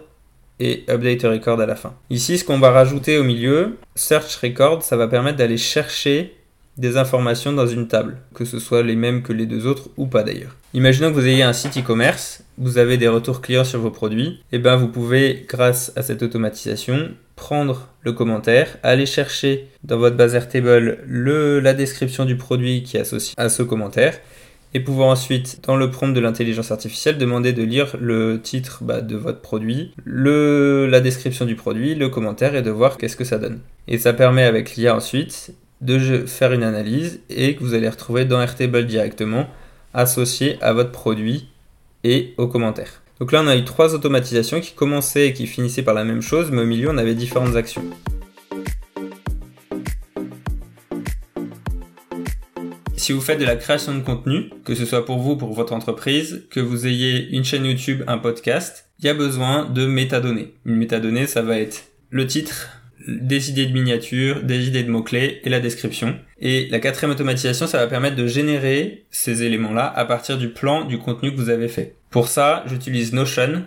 et 0.59 0.83
update 0.89 1.23
record 1.23 1.61
à 1.61 1.65
la 1.65 1.75
fin. 1.75 1.93
Ici, 2.09 2.37
ce 2.37 2.43
qu'on 2.43 2.59
va 2.59 2.71
rajouter 2.71 3.17
au 3.17 3.23
milieu, 3.23 3.77
search 3.95 4.35
record, 4.37 4.83
ça 4.83 4.97
va 4.97 5.07
permettre 5.07 5.37
d'aller 5.37 5.57
chercher 5.57 6.33
des 6.77 6.97
informations 6.97 7.53
dans 7.53 7.65
une 7.65 7.87
table, 7.87 8.17
que 8.35 8.45
ce 8.45 8.59
soit 8.59 8.83
les 8.83 8.95
mêmes 8.95 9.23
que 9.23 9.33
les 9.33 9.47
deux 9.47 9.65
autres 9.65 9.89
ou 9.97 10.05
pas 10.05 10.23
d'ailleurs. 10.23 10.55
Imaginons 10.73 11.09
que 11.09 11.15
vous 11.15 11.27
ayez 11.27 11.41
un 11.41 11.53
site 11.53 11.77
e-commerce, 11.77 12.43
vous 12.57 12.77
avez 12.77 12.97
des 12.97 13.07
retours 13.07 13.41
clients 13.41 13.63
sur 13.63 13.79
vos 13.79 13.89
produits, 13.89 14.39
et 14.51 14.59
ben 14.59 14.75
vous 14.75 14.87
pouvez, 14.87 15.45
grâce 15.49 15.91
à 15.95 16.03
cette 16.03 16.21
automatisation, 16.21 17.09
prendre 17.35 17.87
le 18.01 18.13
commentaire, 18.13 18.77
aller 18.83 19.05
chercher 19.05 19.67
dans 19.83 19.97
votre 19.97 20.15
base 20.15 20.35
Airtable 20.35 20.99
le, 21.07 21.59
la 21.59 21.73
description 21.73 22.25
du 22.25 22.35
produit 22.35 22.83
qui 22.83 22.97
est 22.97 23.01
associé 23.01 23.33
à 23.37 23.49
ce 23.49 23.63
commentaire, 23.63 24.19
et 24.73 24.79
pouvoir 24.79 25.09
ensuite, 25.09 25.59
dans 25.65 25.75
le 25.75 25.89
prompt 25.89 26.13
de 26.13 26.19
l'intelligence 26.19 26.71
artificielle, 26.71 27.17
demander 27.17 27.53
de 27.53 27.63
lire 27.63 27.95
le 27.99 28.41
titre 28.41 28.79
bah, 28.83 29.01
de 29.01 29.15
votre 29.15 29.41
produit, 29.41 29.93
le, 30.03 30.87
la 30.87 30.99
description 30.99 31.45
du 31.45 31.55
produit, 31.55 31.95
le 31.95 32.09
commentaire 32.09 32.55
et 32.55 32.61
de 32.61 32.71
voir 32.71 32.97
qu'est-ce 32.97 33.15
que 33.15 33.23
ça 33.23 33.37
donne. 33.37 33.59
Et 33.87 33.97
ça 33.97 34.13
permet 34.13 34.43
avec 34.43 34.75
l'IA 34.75 34.95
ensuite 34.95 35.53
de 35.81 36.25
faire 36.25 36.53
une 36.53 36.63
analyse 36.63 37.21
et 37.29 37.55
que 37.55 37.63
vous 37.63 37.73
allez 37.73 37.89
retrouver 37.89 38.25
dans 38.25 38.41
Airtable 38.41 38.85
directement 38.85 39.47
associé 39.93 40.57
à 40.61 40.73
votre 40.73 40.91
produit 40.91 41.47
et 42.03 42.33
aux 42.37 42.47
commentaires. 42.47 43.01
Donc 43.19 43.31
là 43.31 43.41
on 43.43 43.47
a 43.47 43.55
eu 43.55 43.63
trois 43.63 43.95
automatisations 43.95 44.59
qui 44.59 44.73
commençaient 44.73 45.27
et 45.27 45.33
qui 45.33 45.47
finissaient 45.47 45.83
par 45.83 45.93
la 45.93 46.03
même 46.03 46.21
chose 46.21 46.51
mais 46.51 46.61
au 46.61 46.65
milieu 46.65 46.89
on 46.89 46.97
avait 46.97 47.15
différentes 47.15 47.55
actions. 47.55 47.83
Si 53.07 53.13
vous 53.13 53.21
faites 53.21 53.39
de 53.39 53.45
la 53.45 53.55
création 53.55 53.95
de 53.95 54.01
contenu, 54.01 54.49
que 54.65 54.75
ce 54.75 54.85
soit 54.85 55.05
pour 55.05 55.19
vous, 55.19 55.37
pour 55.37 55.53
votre 55.53 55.71
entreprise, 55.71 56.43
que 56.49 56.59
vous 56.59 56.87
ayez 56.87 57.29
une 57.29 57.45
chaîne 57.45 57.65
YouTube, 57.65 58.03
un 58.05 58.17
podcast, 58.17 58.89
il 58.99 59.05
y 59.05 59.07
a 59.07 59.13
besoin 59.13 59.63
de 59.63 59.85
métadonnées. 59.85 60.55
Une 60.65 60.75
métadonnée, 60.75 61.25
ça 61.25 61.41
va 61.41 61.57
être 61.57 61.85
le 62.09 62.27
titre, 62.27 62.67
des 63.07 63.49
idées 63.49 63.67
de 63.67 63.71
miniatures, 63.71 64.43
des 64.43 64.67
idées 64.67 64.83
de 64.83 64.91
mots-clés 64.91 65.39
et 65.41 65.49
la 65.49 65.61
description. 65.61 66.19
Et 66.41 66.67
la 66.69 66.79
quatrième 66.79 67.11
automatisation, 67.11 67.65
ça 67.65 67.77
va 67.77 67.87
permettre 67.87 68.17
de 68.17 68.27
générer 68.27 69.05
ces 69.09 69.41
éléments-là 69.41 69.85
à 69.85 70.03
partir 70.03 70.37
du 70.37 70.49
plan 70.49 70.83
du 70.83 70.97
contenu 70.97 71.31
que 71.31 71.37
vous 71.37 71.49
avez 71.49 71.69
fait. 71.69 71.95
Pour 72.09 72.27
ça, 72.27 72.65
j'utilise 72.67 73.13
Notion 73.13 73.63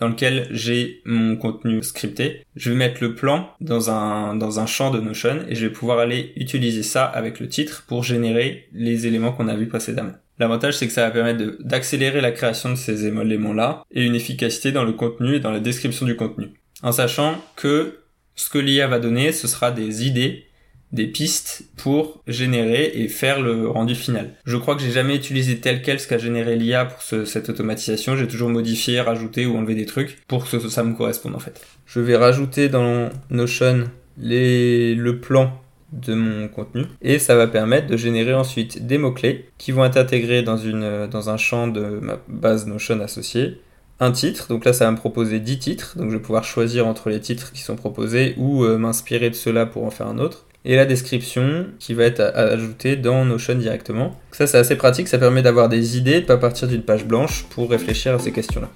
dans 0.00 0.08
lequel 0.08 0.48
j'ai 0.50 1.02
mon 1.04 1.36
contenu 1.36 1.82
scripté. 1.82 2.44
Je 2.56 2.70
vais 2.70 2.76
mettre 2.76 3.02
le 3.02 3.14
plan 3.14 3.50
dans 3.60 3.90
un, 3.90 4.34
dans 4.36 4.60
un 4.60 4.66
champ 4.66 4.90
de 4.90 5.00
Notion 5.00 5.38
et 5.48 5.54
je 5.54 5.66
vais 5.66 5.72
pouvoir 5.72 5.98
aller 5.98 6.32
utiliser 6.36 6.82
ça 6.82 7.04
avec 7.04 7.40
le 7.40 7.48
titre 7.48 7.84
pour 7.86 8.04
générer 8.04 8.68
les 8.72 9.06
éléments 9.06 9.32
qu'on 9.32 9.48
a 9.48 9.56
vus 9.56 9.68
précédemment. 9.68 10.12
L'avantage, 10.38 10.76
c'est 10.76 10.86
que 10.86 10.92
ça 10.92 11.02
va 11.02 11.10
permettre 11.10 11.56
d'accélérer 11.60 12.20
la 12.20 12.30
création 12.30 12.70
de 12.70 12.76
ces 12.76 13.06
éléments-là 13.06 13.82
et 13.90 14.04
une 14.04 14.14
efficacité 14.14 14.70
dans 14.70 14.84
le 14.84 14.92
contenu 14.92 15.34
et 15.34 15.40
dans 15.40 15.50
la 15.50 15.60
description 15.60 16.06
du 16.06 16.14
contenu. 16.14 16.50
En 16.82 16.92
sachant 16.92 17.42
que 17.56 17.98
ce 18.36 18.48
que 18.48 18.58
l'IA 18.58 18.86
va 18.86 19.00
donner, 19.00 19.32
ce 19.32 19.48
sera 19.48 19.72
des 19.72 20.06
idées 20.06 20.44
des 20.92 21.06
pistes 21.06 21.64
pour 21.76 22.22
générer 22.26 22.92
et 22.94 23.08
faire 23.08 23.40
le 23.40 23.68
rendu 23.68 23.94
final. 23.94 24.30
Je 24.44 24.56
crois 24.56 24.74
que 24.74 24.82
j'ai 24.82 24.90
jamais 24.90 25.16
utilisé 25.16 25.58
tel 25.58 25.82
quel 25.82 26.00
ce 26.00 26.08
qu'a 26.08 26.18
généré 26.18 26.56
l'IA 26.56 26.86
pour 26.86 27.02
cette 27.02 27.48
automatisation. 27.48 28.16
J'ai 28.16 28.26
toujours 28.26 28.48
modifié, 28.48 29.00
rajouté 29.00 29.46
ou 29.46 29.56
enlevé 29.56 29.74
des 29.74 29.86
trucs 29.86 30.18
pour 30.26 30.48
que 30.48 30.58
ça 30.58 30.82
me 30.84 30.94
corresponde 30.94 31.34
en 31.34 31.40
fait. 31.40 31.60
Je 31.86 32.00
vais 32.00 32.16
rajouter 32.16 32.68
dans 32.68 33.10
Notion 33.30 33.84
le 34.20 35.12
plan 35.12 35.52
de 35.92 36.14
mon 36.14 36.48
contenu 36.48 36.84
et 37.00 37.18
ça 37.18 37.34
va 37.34 37.46
permettre 37.46 37.86
de 37.86 37.96
générer 37.96 38.34
ensuite 38.34 38.86
des 38.86 38.98
mots-clés 38.98 39.48
qui 39.56 39.72
vont 39.72 39.84
être 39.84 39.96
intégrés 39.96 40.42
dans, 40.42 40.58
une, 40.58 41.06
dans 41.06 41.30
un 41.30 41.36
champ 41.36 41.66
de 41.68 41.80
ma 42.02 42.18
base 42.28 42.66
Notion 42.66 43.00
associée. 43.00 43.60
Un 44.00 44.12
titre, 44.12 44.46
donc 44.48 44.64
là 44.64 44.72
ça 44.72 44.84
va 44.84 44.92
me 44.92 44.96
proposer 44.96 45.40
10 45.40 45.58
titres, 45.58 45.98
donc 45.98 46.10
je 46.10 46.16
vais 46.16 46.22
pouvoir 46.22 46.44
choisir 46.44 46.86
entre 46.86 47.10
les 47.10 47.20
titres 47.20 47.52
qui 47.52 47.62
sont 47.62 47.74
proposés 47.74 48.34
ou 48.36 48.62
euh, 48.62 48.78
m'inspirer 48.78 49.28
de 49.28 49.34
cela 49.34 49.66
pour 49.66 49.84
en 49.84 49.90
faire 49.90 50.06
un 50.06 50.18
autre. 50.18 50.46
Et 50.70 50.76
la 50.76 50.84
description 50.84 51.68
qui 51.78 51.94
va 51.94 52.04
être 52.04 52.20
ajoutée 52.20 52.96
dans 52.96 53.24
Notion 53.24 53.54
directement. 53.54 54.20
Ça 54.32 54.46
c'est 54.46 54.58
assez 54.58 54.76
pratique, 54.76 55.08
ça 55.08 55.16
permet 55.16 55.40
d'avoir 55.40 55.70
des 55.70 55.96
idées, 55.96 56.20
de 56.20 56.26
pas 56.26 56.36
partir 56.36 56.68
d'une 56.68 56.82
page 56.82 57.06
blanche 57.06 57.46
pour 57.48 57.70
réfléchir 57.70 58.14
à 58.14 58.18
ces 58.18 58.32
questions-là. 58.32 58.68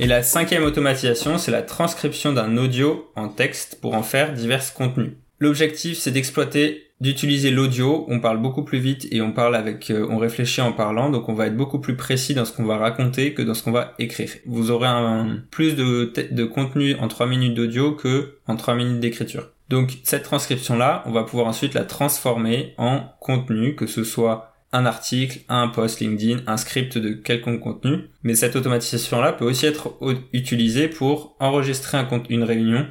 Et 0.00 0.06
la 0.08 0.24
cinquième 0.24 0.64
automatisation, 0.64 1.38
c'est 1.38 1.52
la 1.52 1.62
transcription 1.62 2.32
d'un 2.32 2.56
audio 2.56 3.12
en 3.14 3.28
texte 3.28 3.78
pour 3.80 3.94
en 3.94 4.02
faire 4.02 4.32
divers 4.32 4.74
contenus. 4.74 5.12
L'objectif, 5.42 5.98
c'est 5.98 6.12
d'exploiter, 6.12 6.92
d'utiliser 7.00 7.50
l'audio. 7.50 8.06
On 8.06 8.20
parle 8.20 8.40
beaucoup 8.40 8.62
plus 8.62 8.78
vite 8.78 9.08
et 9.10 9.20
on 9.20 9.32
parle 9.32 9.56
avec, 9.56 9.90
euh, 9.90 10.06
on 10.08 10.16
réfléchit 10.16 10.60
en 10.60 10.70
parlant, 10.70 11.10
donc 11.10 11.28
on 11.28 11.34
va 11.34 11.48
être 11.48 11.56
beaucoup 11.56 11.80
plus 11.80 11.96
précis 11.96 12.32
dans 12.32 12.44
ce 12.44 12.52
qu'on 12.52 12.64
va 12.64 12.76
raconter 12.76 13.34
que 13.34 13.42
dans 13.42 13.52
ce 13.52 13.64
qu'on 13.64 13.72
va 13.72 13.94
écrire. 13.98 14.30
Vous 14.46 14.70
aurez 14.70 14.86
un, 14.86 15.42
plus 15.50 15.74
de, 15.74 16.12
de 16.30 16.44
contenu 16.44 16.94
en 16.94 17.08
3 17.08 17.26
minutes 17.26 17.54
d'audio 17.54 17.90
que 17.90 18.36
en 18.46 18.54
3 18.54 18.76
minutes 18.76 19.00
d'écriture. 19.00 19.48
Donc 19.68 19.98
cette 20.04 20.22
transcription-là, 20.22 21.02
on 21.06 21.10
va 21.10 21.24
pouvoir 21.24 21.48
ensuite 21.48 21.74
la 21.74 21.82
transformer 21.82 22.74
en 22.78 23.00
contenu, 23.18 23.74
que 23.74 23.88
ce 23.88 24.04
soit 24.04 24.54
un 24.70 24.86
article, 24.86 25.40
un 25.48 25.66
post 25.66 25.98
LinkedIn, 25.98 26.42
un 26.46 26.56
script 26.56 26.98
de 26.98 27.14
quelconque 27.14 27.58
contenu. 27.58 28.10
Mais 28.22 28.36
cette 28.36 28.54
automatisation-là 28.54 29.32
peut 29.32 29.44
aussi 29.44 29.66
être 29.66 29.98
utilisée 30.32 30.86
pour 30.86 31.34
enregistrer 31.40 31.98
un 31.98 32.06
une 32.30 32.44
réunion 32.44 32.86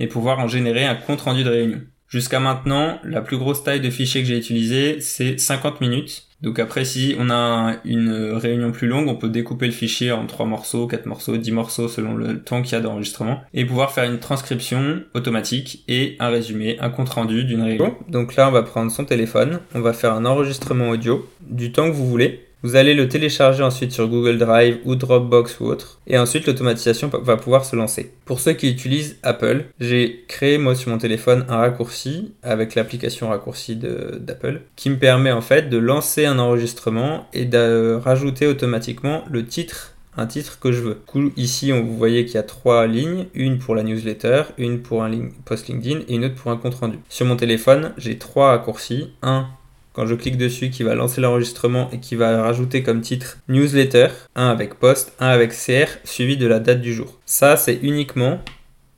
et 0.00 0.08
pouvoir 0.08 0.40
en 0.40 0.48
générer 0.48 0.84
un 0.84 0.96
compte 0.96 1.20
rendu 1.20 1.44
de 1.44 1.50
réunion. 1.50 1.80
Jusqu'à 2.12 2.40
maintenant, 2.40 2.98
la 3.04 3.22
plus 3.22 3.38
grosse 3.38 3.64
taille 3.64 3.80
de 3.80 3.88
fichier 3.88 4.20
que 4.20 4.28
j'ai 4.28 4.36
utilisé, 4.36 5.00
c'est 5.00 5.40
50 5.40 5.80
minutes. 5.80 6.26
Donc 6.42 6.58
après, 6.58 6.84
si 6.84 7.16
on 7.18 7.30
a 7.30 7.76
une 7.86 8.32
réunion 8.34 8.70
plus 8.70 8.86
longue, 8.86 9.08
on 9.08 9.14
peut 9.14 9.30
découper 9.30 9.64
le 9.64 9.72
fichier 9.72 10.12
en 10.12 10.26
3 10.26 10.44
morceaux, 10.44 10.86
4 10.86 11.06
morceaux, 11.06 11.38
10 11.38 11.52
morceaux 11.52 11.88
selon 11.88 12.14
le 12.14 12.42
temps 12.42 12.60
qu'il 12.60 12.74
y 12.74 12.74
a 12.74 12.80
d'enregistrement 12.82 13.40
et 13.54 13.64
pouvoir 13.64 13.92
faire 13.92 14.04
une 14.04 14.18
transcription 14.18 15.02
automatique 15.14 15.84
et 15.88 16.16
un 16.18 16.28
résumé, 16.28 16.76
un 16.80 16.90
compte 16.90 17.08
rendu 17.08 17.44
d'une 17.44 17.62
réunion. 17.62 17.96
Donc 18.10 18.36
là, 18.36 18.46
on 18.46 18.52
va 18.52 18.62
prendre 18.62 18.92
son 18.92 19.06
téléphone, 19.06 19.60
on 19.74 19.80
va 19.80 19.94
faire 19.94 20.12
un 20.12 20.26
enregistrement 20.26 20.90
audio 20.90 21.26
du 21.40 21.72
temps 21.72 21.86
que 21.88 21.94
vous 21.94 22.06
voulez 22.06 22.46
vous 22.62 22.76
allez 22.76 22.94
le 22.94 23.08
télécharger 23.08 23.62
ensuite 23.62 23.92
sur 23.92 24.08
Google 24.08 24.38
Drive 24.38 24.78
ou 24.84 24.94
Dropbox 24.94 25.60
ou 25.60 25.66
autre. 25.66 26.00
Et 26.06 26.18
ensuite, 26.18 26.46
l'automatisation 26.46 27.08
va 27.08 27.36
pouvoir 27.36 27.64
se 27.64 27.76
lancer. 27.76 28.12
Pour 28.24 28.40
ceux 28.40 28.52
qui 28.52 28.70
utilisent 28.70 29.16
Apple, 29.22 29.64
j'ai 29.80 30.24
créé 30.28 30.58
moi 30.58 30.74
sur 30.74 30.90
mon 30.90 30.98
téléphone 30.98 31.44
un 31.48 31.58
raccourci 31.58 32.32
avec 32.42 32.74
l'application 32.74 33.28
raccourci 33.28 33.76
d'Apple 33.76 34.62
qui 34.76 34.90
me 34.90 34.96
permet 34.96 35.32
en 35.32 35.40
fait 35.40 35.68
de 35.68 35.78
lancer 35.78 36.24
un 36.26 36.38
enregistrement 36.38 37.26
et 37.32 37.44
de 37.44 37.98
rajouter 38.02 38.46
automatiquement 38.46 39.24
le 39.30 39.44
titre 39.44 39.92
un 40.16 40.26
titre 40.26 40.58
que 40.60 40.72
je 40.72 40.80
veux. 40.80 40.98
ici, 41.36 41.72
vous 41.72 41.96
voyez 41.96 42.26
qu'il 42.26 42.34
y 42.34 42.38
a 42.38 42.42
trois 42.42 42.86
lignes, 42.86 43.26
une 43.34 43.58
pour 43.58 43.74
la 43.74 43.82
newsletter, 43.82 44.42
une 44.58 44.82
pour 44.82 45.02
un 45.02 45.10
post 45.44 45.68
LinkedIn 45.68 46.00
et 46.08 46.14
une 46.14 46.26
autre 46.26 46.34
pour 46.34 46.50
un 46.50 46.56
compte 46.56 46.74
rendu. 46.74 46.98
Sur 47.08 47.26
mon 47.26 47.36
téléphone, 47.36 47.92
j'ai 47.96 48.18
trois 48.18 48.50
raccourcis, 48.50 49.10
un 49.22 49.46
quand 49.92 50.06
je 50.06 50.14
clique 50.14 50.36
dessus 50.36 50.70
qui 50.70 50.82
va 50.82 50.94
lancer 50.94 51.20
l'enregistrement 51.20 51.90
et 51.92 52.00
qui 52.00 52.16
va 52.16 52.42
rajouter 52.42 52.82
comme 52.82 53.00
titre 53.00 53.38
newsletter, 53.48 54.08
un 54.34 54.48
avec 54.48 54.74
post, 54.74 55.12
un 55.20 55.28
avec 55.28 55.52
CR, 55.52 55.88
suivi 56.04 56.36
de 56.36 56.46
la 56.46 56.60
date 56.60 56.80
du 56.80 56.94
jour. 56.94 57.18
Ça, 57.26 57.56
c'est 57.56 57.78
uniquement 57.82 58.40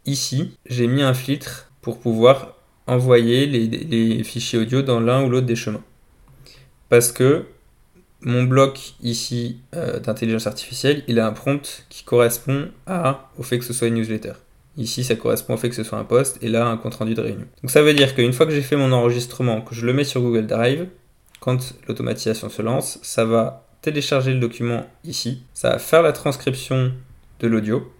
ici, 0.06 0.56
j'ai 0.66 0.86
mis 0.86 1.02
un 1.02 1.14
filtre 1.14 1.70
pour 1.82 1.98
pouvoir 1.98 2.56
envoyer 2.86 3.46
les, 3.46 4.22
fichiers 4.24 4.58
audio 4.58 4.82
dans 4.82 5.00
l'un 5.00 5.24
ou 5.24 5.30
l'autre 5.30 5.46
des 5.46 5.56
chemins. 5.56 5.82
Parce 6.88 7.12
que 7.12 7.44
mon 8.20 8.44
bloc 8.44 8.94
ici 9.02 9.58
euh, 9.74 9.98
d'intelligence 10.00 10.46
artificielle, 10.46 11.02
il 11.08 11.18
a 11.18 11.26
un 11.26 11.32
prompt 11.32 11.86
qui 11.88 12.04
correspond 12.04 12.68
au 13.38 13.42
fait 13.42 13.58
que 13.58 13.64
ce 13.64 13.72
soit 13.72 13.88
une 13.88 13.94
newsletter. 13.94 14.32
Ici, 14.76 15.04
ça 15.04 15.14
correspond 15.14 15.54
au 15.54 15.57
fait 15.57 15.69
que 15.69 15.75
ce 15.75 15.85
soit 15.85 15.99
un 15.99 16.04
poste, 16.04 16.43
et 16.43 16.49
là, 16.49 16.66
un 16.66 16.76
compte 16.76 16.97
rendu 16.97 17.14
de 17.14 17.21
réunion. 17.21 17.47
Donc 17.62 17.71
ça 17.71 17.83
veut 17.83 17.95
dire 17.95 18.14
qu'une 18.14 18.33
fois 18.33 18.47
que 18.47 18.52
j'ai 18.52 18.62
fait 18.62 18.76
mon 18.76 18.93
enregistrement, 18.93 19.61
que 19.61 19.75
je 19.75 19.87
le 19.87 19.93
mets 19.93 20.04
sur 20.04 20.21
Google 20.21 20.47
Drive, 20.47 20.88
quand 21.40 21.75
l'automatisation 21.87 22.49
se 22.49 22.62
lance, 22.62 22.99
ça 23.02 23.25
va 23.25 23.66
télécharger 23.83 24.33
le 24.33 24.40
document 24.40 24.87
ici, 25.04 25.43
ça 25.52 25.71
va 25.71 25.78
faire 25.78 26.02
la 26.02 26.12
transcription 26.12 26.93
de 27.40 27.47
l'audio, 27.47 27.93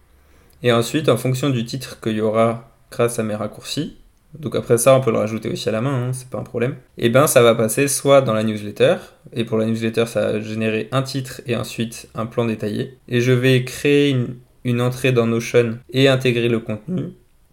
et 0.63 0.73
ensuite, 0.73 1.09
en 1.09 1.17
fonction 1.17 1.51
du 1.51 1.65
titre 1.65 2.01
qu'il 2.01 2.17
y 2.17 2.21
aura 2.21 2.71
grâce 2.91 3.19
à 3.19 3.23
mes 3.23 3.35
raccourcis, 3.35 3.99
donc 4.39 4.57
après 4.57 4.79
ça, 4.79 4.97
on 4.97 5.01
peut 5.01 5.13
le 5.13 5.19
rajouter 5.19 5.51
aussi 5.51 5.69
à 5.69 5.73
la 5.73 5.81
main, 5.81 6.09
hein, 6.09 6.13
c'est 6.13 6.29
pas 6.29 6.39
un 6.39 6.45
problème. 6.45 6.75
Et 6.99 7.09
ben 7.09 7.27
ça 7.27 7.43
va 7.43 7.55
passer 7.55 7.87
soit 7.87 8.21
dans 8.21 8.33
la 8.33 8.43
newsletter, 8.43 8.97
et 9.33 9.45
pour 9.45 9.59
la 9.59 9.67
newsletter, 9.67 10.07
ça 10.07 10.33
va 10.33 10.41
générer 10.41 10.89
un 10.91 11.03
titre 11.03 11.41
et 11.47 11.55
ensuite 11.55 12.09
un 12.15 12.27
plan 12.27 12.45
détaillé. 12.45 12.99
Et 13.09 13.21
je 13.21 13.33
vais 13.33 13.65
créer 13.65 14.11
une, 14.11 14.37
une 14.65 14.81
entrée 14.81 15.13
dans 15.13 15.27
Notion 15.27 15.79
et 15.93 16.09
intégrer 16.09 16.49
le 16.49 16.61
contenu. 16.61 17.13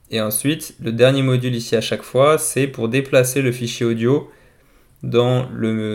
Et 0.10 0.20
ensuite, 0.20 0.76
le 0.82 0.92
dernier 0.92 1.22
module 1.22 1.56
ici 1.56 1.76
à 1.76 1.82
chaque 1.82 2.04
fois, 2.04 2.38
c'est 2.38 2.68
pour 2.68 2.90
déplacer 2.90 3.42
le 3.42 3.52
fichier 3.52 3.86
audio 3.86 4.30
dans, 5.04 5.48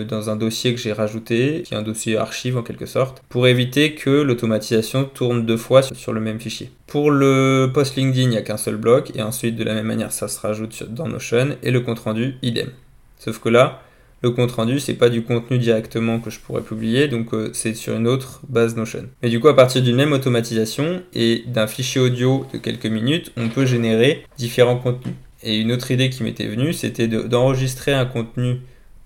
dans 0.09 0.31
un 0.31 0.37
dossier 0.37 0.75
que 0.75 0.81
j'ai 0.81 0.93
rajouté, 0.93 1.63
qui 1.65 1.75
est 1.75 1.77
un 1.77 1.83
dossier 1.83 2.17
archive 2.17 2.57
en 2.57 2.63
quelque 2.63 2.87
sorte, 2.87 3.23
pour 3.29 3.47
éviter 3.47 3.95
que 3.95 4.11
l'automatisation 4.11 5.05
tourne 5.05 5.47
deux 5.47 5.57
fois 5.57 5.83
sur, 5.83 6.13
le 6.13 6.21
même 6.21 6.41
fichier. 6.41 6.71
Pour 6.87 7.11
le 7.11 7.71
post 7.73 7.97
LinkedIn, 7.97 8.23
il 8.23 8.31
n'y 8.31 8.37
a 8.37 8.43
qu'un 8.43 8.57
seul 8.57 8.77
bloc, 8.77 9.13
et 9.15 9.23
ensuite 9.23 9.57
de 9.57 9.65
la 9.65 9.75
même 9.75 9.87
manière, 9.87 10.13
ça 10.13 10.29
se 10.29 10.41
rajoute 10.41 10.83
dans 10.93 11.09
Notion, 11.09 11.57
et 11.63 11.71
le 11.71 11.81
compte 11.81 12.01
rendu, 12.01 12.37
idem. 12.43 12.71
Sauf 13.19 13.39
que 13.39 13.49
là, 13.49 13.83
le 14.27 14.33
compte 14.33 14.51
rendu, 14.51 14.81
c'est 14.81 14.95
pas 14.95 15.09
du 15.09 15.23
contenu 15.23 15.59
directement 15.59 16.19
que 16.19 16.31
je 16.31 16.41
pourrais 16.41 16.63
publier, 16.63 17.07
donc 17.09 17.33
euh, 17.33 17.51
c'est 17.53 17.75
sur 17.75 17.95
une 17.97 18.09
autre 18.09 18.43
base 18.49 18.77
Notion. 18.77 19.05
Mais 19.23 19.29
du 19.29 19.41
coup, 19.41 19.49
à 19.49 19.55
partir 19.55 19.83
d'une 19.83 19.97
même 19.97 20.13
automatisation 20.13 21.03
et 21.15 21.45
d'un 21.47 21.67
fichier 21.67 22.01
audio 22.01 22.45
de 22.53 22.59
quelques 22.59 22.87
minutes, 22.87 23.33
on 23.37 23.49
peut 23.49 23.67
générer 23.67 24.25
différents 24.37 24.79
contenus. 24.79 25.15
Et 25.43 25.59
une 25.59 25.71
autre 25.71 25.91
idée 25.93 26.11
qui 26.11 26.25
m'était 26.25 26.47
venue, 26.47 26.73
c'était 26.73 27.07
d'enregistrer 27.07 27.93
un 27.93 28.05
contenu 28.05 28.57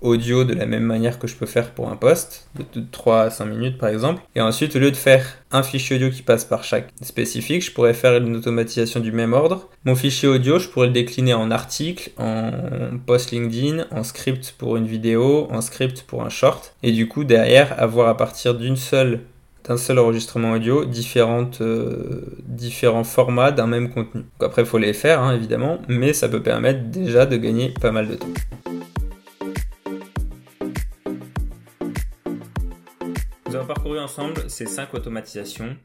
audio 0.02 0.44
de 0.44 0.54
la 0.54 0.66
même 0.66 0.84
manière 0.84 1.18
que 1.18 1.26
je 1.26 1.34
peux 1.34 1.46
faire 1.46 1.70
pour 1.70 1.90
un 1.90 1.96
post, 1.96 2.48
de 2.74 2.82
3 2.90 3.22
à 3.22 3.30
5 3.30 3.44
minutes 3.46 3.78
par 3.78 3.88
exemple. 3.88 4.22
Et 4.34 4.40
ensuite, 4.40 4.76
au 4.76 4.78
lieu 4.78 4.90
de 4.90 4.96
faire 4.96 5.24
un 5.52 5.62
fichier 5.62 5.96
audio 5.96 6.10
qui 6.10 6.22
passe 6.22 6.44
par 6.44 6.64
chaque 6.64 6.88
spécifique, 7.02 7.64
je 7.64 7.72
pourrais 7.72 7.94
faire 7.94 8.16
une 8.16 8.36
automatisation 8.36 9.00
du 9.00 9.12
même 9.12 9.32
ordre. 9.32 9.68
Mon 9.84 9.94
fichier 9.94 10.28
audio, 10.28 10.58
je 10.58 10.68
pourrais 10.68 10.86
le 10.86 10.92
décliner 10.92 11.34
en 11.34 11.50
article, 11.50 12.10
en 12.18 12.50
post 13.06 13.30
LinkedIn, 13.32 13.86
en 13.90 14.02
script 14.02 14.54
pour 14.58 14.76
une 14.76 14.86
vidéo, 14.86 15.48
en 15.50 15.60
script 15.60 16.02
pour 16.06 16.22
un 16.22 16.30
short. 16.30 16.74
Et 16.82 16.92
du 16.92 17.08
coup, 17.08 17.24
derrière, 17.24 17.80
avoir 17.80 18.08
à 18.08 18.16
partir 18.16 18.54
d'une 18.54 18.76
seule 18.76 19.20
d'un 19.68 19.76
seul 19.76 19.98
enregistrement 19.98 20.52
audio 20.52 20.84
différentes, 20.84 21.60
euh, 21.60 22.34
différents 22.48 23.04
formats 23.04 23.52
d'un 23.52 23.66
même 23.66 23.90
contenu. 23.90 24.24
Après, 24.40 24.62
il 24.62 24.66
faut 24.66 24.78
les 24.78 24.94
faire, 24.94 25.20
hein, 25.20 25.34
évidemment, 25.34 25.78
mais 25.86 26.12
ça 26.12 26.28
peut 26.28 26.42
permettre 26.42 26.84
déjà 26.84 27.26
de 27.26 27.36
gagner 27.36 27.72
pas 27.80 27.92
mal 27.92 28.08
de 28.08 28.14
temps. 28.14 28.26
Nous 33.50 33.56
avons 33.56 33.66
parcouru 33.66 33.98
ensemble 33.98 34.48
ces 34.48 34.64
5 34.64 34.94
automatisations 34.94 35.76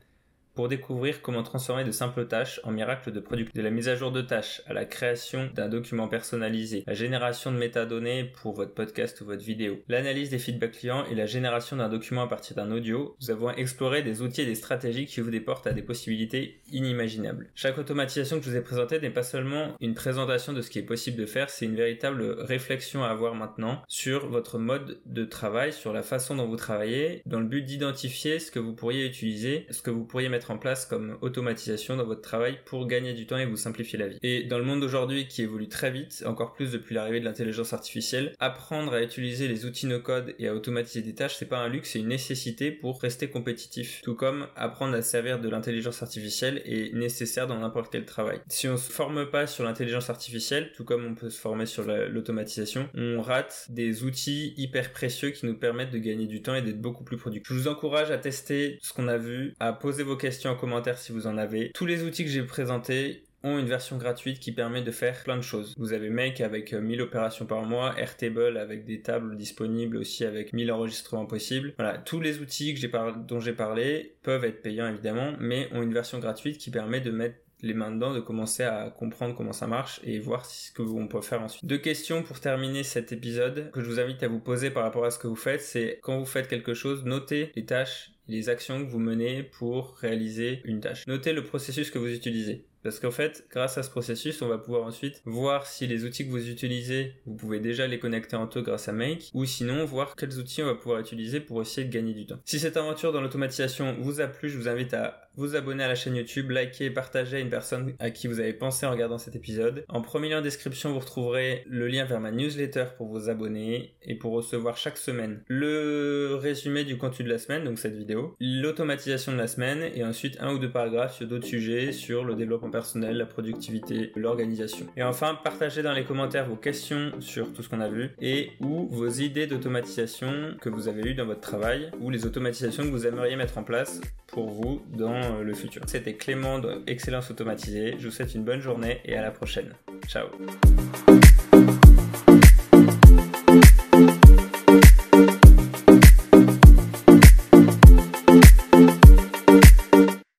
pour 0.56 0.70
découvrir 0.70 1.22
comment 1.22 1.44
transformer 1.44 1.84
de 1.84 1.92
simples 1.92 2.26
tâches 2.28 2.62
en 2.64 2.72
miracles 2.72 3.12
de 3.12 3.20
production. 3.20 3.52
De 3.54 3.62
la 3.62 3.72
mise 3.72 3.90
à 3.90 3.96
jour 3.96 4.12
de 4.12 4.22
tâches 4.22 4.62
à 4.68 4.74
la 4.74 4.86
création 4.86 5.50
d'un 5.54 5.68
document 5.68 6.08
personnalisé, 6.08 6.84
la 6.88 6.94
génération 6.94 7.52
de 7.52 7.58
métadonnées 7.58 8.32
pour 8.42 8.54
votre 8.54 8.74
podcast 8.74 9.20
ou 9.22 9.26
votre 9.26 9.44
vidéo, 9.44 9.80
l'analyse 9.90 10.30
des 10.30 10.40
feedbacks 10.40 10.72
clients 10.72 11.06
et 11.12 11.16
la 11.16 11.26
génération 11.26 11.76
d'un 11.76 11.90
document 11.90 12.24
à 12.24 12.28
partir 12.28 12.56
d'un 12.56 12.72
audio, 12.72 13.16
nous 13.22 13.32
avons 13.32 13.52
exploré 13.52 14.02
des 14.02 14.22
outils 14.22 14.42
et 14.42 14.46
des 14.46 14.56
stratégies 14.56 15.06
qui 15.06 15.22
des 15.30 15.40
portes 15.40 15.68
à 15.68 15.74
des 15.74 15.82
possibilités 15.82 16.62
inimaginables. 16.72 17.50
Chaque 17.56 17.78
automatisation 17.78 18.40
que 18.40 18.46
je 18.46 18.52
vous 18.52 18.56
ai 18.56 18.62
présentée 18.62 19.00
n'est 19.00 19.10
pas 19.10 19.24
seulement 19.24 19.76
une 19.80 19.94
présentation 19.94 20.54
de 20.54 20.62
ce 20.62 20.70
qui 20.70 20.80
est 20.80 20.84
possible 20.84 21.18
de 21.18 21.26
faire, 21.26 21.50
c'est 21.50 21.66
une 21.66 21.76
véritable 21.76 22.24
réflexion 22.40 23.04
à 23.04 23.10
avoir 23.10 23.36
maintenant 23.36 23.82
sur 23.88 24.28
votre 24.28 24.58
mode 24.58 25.00
de 25.06 25.26
travail, 25.26 25.74
sur 25.74 25.94
la 25.94 26.04
façon 26.04 26.36
dont 26.36 26.48
vous 26.48 26.56
travaillez, 26.56 27.22
dans 27.26 27.40
le 27.40 27.46
but 27.46 27.64
d'identifier 27.64 28.40
ce 28.40 28.52
que 28.52 28.60
vous 28.60 28.74
pourriez 28.74 29.06
utiliser, 29.06 29.66
ce 29.70 29.82
que 29.82 29.90
vous 29.90 30.06
pourriez 30.06 30.30
mettre 30.30 30.45
en 30.52 30.58
place 30.58 30.86
comme 30.86 31.18
automatisation 31.22 31.96
dans 31.96 32.06
votre 32.06 32.22
travail 32.22 32.60
pour 32.66 32.88
gagner 32.88 33.14
du 33.14 33.26
temps 33.26 33.38
et 33.38 33.46
vous 33.46 33.58
simplifier 33.58 34.00
la 34.00 34.08
vie. 34.08 34.18
Et 34.22 34.44
dans 34.44 34.58
le 34.58 34.64
monde 34.64 34.82
d'aujourd'hui 34.82 35.28
qui 35.28 35.42
évolue 35.42 35.68
très 35.68 35.92
vite, 35.92 36.24
encore 36.26 36.54
plus 36.54 36.72
depuis 36.72 36.96
l'arrivée 36.96 37.20
de 37.20 37.26
l'intelligence 37.26 37.74
artificielle, 37.74 38.34
apprendre 38.40 38.94
à 38.94 39.02
utiliser 39.02 39.48
les 39.48 39.66
outils 39.66 39.88
no-code 39.88 40.36
et 40.40 40.48
à 40.48 40.56
automatiser 40.56 41.02
des 41.02 41.16
tâches, 41.16 41.36
c'est 41.38 41.50
pas 41.50 41.60
un 41.60 41.70
luxe, 41.70 41.92
c'est 41.92 42.00
une 42.00 42.08
nécessité 42.08 42.72
pour 42.72 43.02
rester 43.02 43.30
compétitif. 43.30 44.02
Tout 44.04 44.16
comme 44.16 44.48
apprendre 44.56 44.96
à 44.96 45.02
servir 45.02 45.40
de 45.40 45.50
l'intelligence 45.50 46.02
artificielle 46.02 46.62
est 46.66 46.94
nécessaire 46.94 47.48
dans 47.48 47.60
n'importe 47.60 47.92
quel 47.92 48.06
travail. 48.06 48.40
Si 48.48 48.68
on 48.68 48.78
se 48.78 48.92
forme 48.92 49.30
pas 49.30 49.48
sur 49.48 49.64
l'intelligence 49.64 50.10
artificielle, 50.10 50.72
tout 50.76 50.84
comme 50.84 51.06
on 51.06 51.16
peut 51.16 51.30
se 51.30 51.40
former 51.40 51.66
sur 51.66 51.84
l'automatisation, 51.84 52.90
on 52.94 53.22
rate 53.22 53.68
des 53.70 54.04
outils 54.04 54.54
hyper 54.58 54.92
précieux 54.92 55.32
qui 55.32 55.46
nous 55.46 55.58
permettent 55.58 55.92
de 55.92 55.98
gagner 55.98 56.28
du 56.28 56.42
temps 56.42 56.56
et 56.56 56.62
d'être 56.62 56.82
beaucoup 56.82 57.04
plus 57.04 57.18
productifs. 57.18 57.48
Je 57.48 57.54
vous 57.54 57.68
encourage 57.68 58.12
à 58.12 58.18
tester 58.18 58.80
ce 58.82 58.94
qu'on 58.94 59.08
a 59.08 59.18
vu, 59.18 59.54
à 59.60 59.74
poser 59.74 60.04
vos 60.04 60.18
questions 60.18 60.35
questions 60.36 60.52
en 60.52 60.56
commentaire 60.56 60.98
si 60.98 61.14
vous 61.14 61.28
en 61.28 61.38
avez. 61.38 61.72
Tous 61.74 61.86
les 61.86 62.04
outils 62.04 62.26
que 62.26 62.30
j'ai 62.30 62.44
présentés 62.44 63.24
ont 63.42 63.58
une 63.58 63.68
version 63.68 63.98
gratuite 63.98 64.42
qui 64.42 64.52
permet 64.52 64.82
de 64.82 64.92
faire 64.92 65.24
plein 65.24 65.38
de 65.38 65.42
choses. 65.42 65.74
Vous 65.78 65.94
avez 65.94 66.10
Make 66.10 66.42
avec 66.42 66.74
1000 66.74 67.00
euh, 67.00 67.04
opérations 67.06 67.46
par 67.46 67.64
mois, 67.64 67.98
Airtable 67.98 68.58
avec 68.58 68.84
des 68.84 69.02
tables 69.02 69.38
disponibles 69.38 69.96
aussi 69.96 70.26
avec 70.26 70.52
1000 70.52 70.74
enregistrements 70.74 71.26
possibles. 71.26 71.74
Voilà, 71.78 71.98
tous 72.00 72.20
les 72.20 72.40
outils 72.40 72.74
que 72.74 73.18
dont 73.26 73.40
j'ai 73.40 73.54
parlé 73.54 74.18
peuvent 74.24 74.44
être 74.44 74.62
payants 74.62 74.90
évidemment, 74.90 75.34
mais 75.40 75.70
ont 75.72 75.82
une 75.82 75.94
version 75.94 76.20
gratuite 76.20 76.58
qui 76.58 76.70
permet 76.70 77.00
de 77.00 77.12
mettre 77.12 77.38
les 77.62 77.74
mains 77.74 77.92
dedans, 77.92 78.14
de 78.14 78.20
commencer 78.20 78.64
à 78.64 78.90
comprendre 78.90 79.36
comment 79.36 79.54
ça 79.54 79.68
marche 79.68 80.02
et 80.04 80.20
voir 80.20 80.46
ce 80.46 80.72
que 80.74 80.82
on 80.82 81.08
peut 81.08 81.22
faire 81.22 81.42
ensuite. 81.42 81.64
Deux 81.66 81.78
questions 81.78 82.24
pour 82.24 82.42
terminer 82.42 82.84
cet 82.84 83.14
épisode 83.14 83.72
que 83.72 83.80
je 83.80 83.88
vous 83.88 84.02
invite 84.02 84.22
à 84.24 84.28
vous 84.28 84.40
poser 84.40 84.70
par 84.70 84.84
rapport 84.84 85.06
à 85.06 85.12
ce 85.12 85.20
que 85.20 85.28
vous 85.28 85.38
faites, 85.38 85.62
c'est 85.62 86.00
quand 86.04 86.20
vous 86.20 86.26
faites 86.26 86.50
quelque 86.50 86.74
chose, 86.74 87.06
notez 87.06 87.52
les 87.56 87.66
tâches 87.66 88.15
les 88.28 88.50
actions 88.50 88.84
que 88.84 88.90
vous 88.90 89.00
menez 89.00 89.44
pour 89.44 89.96
réaliser 89.98 90.62
une 90.66 90.80
tâche. 90.80 91.06
Notez 91.08 91.34
le 91.34 91.44
processus 91.44 91.92
que 91.92 92.00
vous 92.00 92.14
utilisez. 92.14 92.66
Parce 92.86 93.00
qu'en 93.00 93.10
fait, 93.10 93.48
grâce 93.50 93.80
à 93.80 93.84
ce 93.84 93.90
processus, 93.90 94.44
on 94.44 94.48
va 94.48 94.60
pouvoir 94.60 94.84
ensuite 94.84 95.24
voir 95.26 95.66
si 95.66 95.88
les 95.88 96.06
outils 96.06 96.24
que 96.24 96.30
vous 96.30 96.52
utilisez, 96.52 97.14
vous 97.26 97.34
pouvez 97.34 97.60
déjà 97.60 97.88
les 97.88 97.98
connecter 97.98 98.36
entre 98.36 98.60
eux 98.60 98.62
grâce 98.62 98.88
à 98.88 98.94
Make, 98.94 99.32
ou 99.34 99.44
sinon 99.46 99.86
voir 99.86 100.16
quels 100.16 100.38
outils 100.38 100.62
on 100.62 100.68
va 100.68 100.76
pouvoir 100.76 101.00
utiliser 101.00 101.40
pour 101.40 101.60
essayer 101.64 101.88
de 101.88 101.92
gagner 101.92 102.14
du 102.14 102.28
temps. 102.28 102.40
Si 102.46 102.60
cette 102.60 102.78
aventure 102.78 103.12
dans 103.12 103.22
l'automatisation 103.22 103.96
vous 104.00 104.22
a 104.22 104.28
plu, 104.28 104.52
je 104.52 104.60
vous 104.60 104.68
invite 104.68 104.94
à 104.94 105.25
vous 105.38 105.56
abonner 105.56 105.84
à 105.84 105.88
la 105.88 105.96
chaîne 105.96 106.16
YouTube, 106.16 106.52
liker 106.52 106.86
et 106.86 106.90
partager 106.92 107.38
à 107.38 107.40
une 107.40 107.50
personne 107.50 107.94
à 108.00 108.10
qui 108.12 108.28
vous 108.28 108.40
avez 108.40 108.54
pensé 108.54 108.86
en 108.86 108.92
regardant 108.92 109.18
cet 109.18 109.36
épisode. 109.36 109.86
En 109.90 110.02
premier 110.02 110.30
lien 110.30 110.40
en 110.40 110.42
description, 110.42 110.92
vous 110.94 111.00
retrouverez 111.00 111.64
le 111.68 111.88
lien 111.88 112.06
vers 112.06 112.20
ma 112.20 112.32
newsletter 112.32 112.86
pour 112.98 113.08
vous 113.08 113.30
abonner 113.30 113.96
et 114.04 114.16
pour 114.16 114.34
recevoir 114.34 114.78
chaque 114.78 114.98
semaine 114.98 115.42
le 115.48 116.38
résumé 116.42 116.84
du 116.84 116.98
contenu 116.98 117.26
de 117.26 117.32
la 117.32 117.38
semaine, 117.38 117.64
donc 117.64 117.80
cette 117.80 117.96
vidéo, 117.96 118.36
l'automatisation 118.40 119.32
de 119.32 119.38
la 119.38 119.48
semaine 119.48 119.90
et 119.96 120.04
ensuite 120.04 120.38
un 120.40 120.54
ou 120.54 120.60
deux 120.60 120.72
paragraphes 120.72 121.16
sur 121.16 121.28
d'autres 121.28 121.48
sujets, 121.48 121.92
sur 121.92 122.24
le 122.24 122.36
développement 122.36 122.70
personnel, 122.70 123.18
la 123.18 123.26
productivité, 123.26 124.12
l'organisation. 124.16 124.86
Et 124.98 125.04
enfin, 125.04 125.38
partagez 125.44 125.82
dans 125.82 125.94
les 125.94 126.04
commentaires 126.04 126.48
vos 126.48 126.56
questions 126.56 127.12
sur 127.20 127.52
tout 127.54 127.64
ce 127.64 127.70
qu'on 127.70 127.82
a 127.82 127.90
vu 127.90 128.12
et 128.22 128.52
ou 128.60 128.88
vos 128.90 129.10
idées 129.10 129.48
d'automatisation 129.48 130.56
que 130.62 130.70
vous 130.70 130.88
avez 130.88 131.10
eues 131.10 131.16
dans 131.16 131.26
votre 131.26 131.42
travail 131.42 131.92
ou 132.00 132.10
les 132.10 132.26
automatisations 132.26 132.84
que 132.84 132.90
vous 132.90 133.08
aimeriez 133.08 133.36
mettre 133.36 133.58
en 133.58 133.64
place 133.64 134.02
pour 134.28 134.50
vous 134.50 134.82
dans 134.94 135.25
le 135.42 135.54
futur. 135.54 135.82
C'était 135.88 136.14
Clément 136.14 136.60
de 136.60 136.82
Excellence 136.88 137.32
Automatisée. 137.32 137.96
Je 138.00 138.06
vous 138.06 138.12
souhaite 138.12 138.34
une 138.36 138.44
bonne 138.44 138.62
journée 138.62 139.02
et 139.06 139.16
à 139.16 139.22
la 139.22 139.32
prochaine. 139.32 139.74
Ciao 140.08 140.28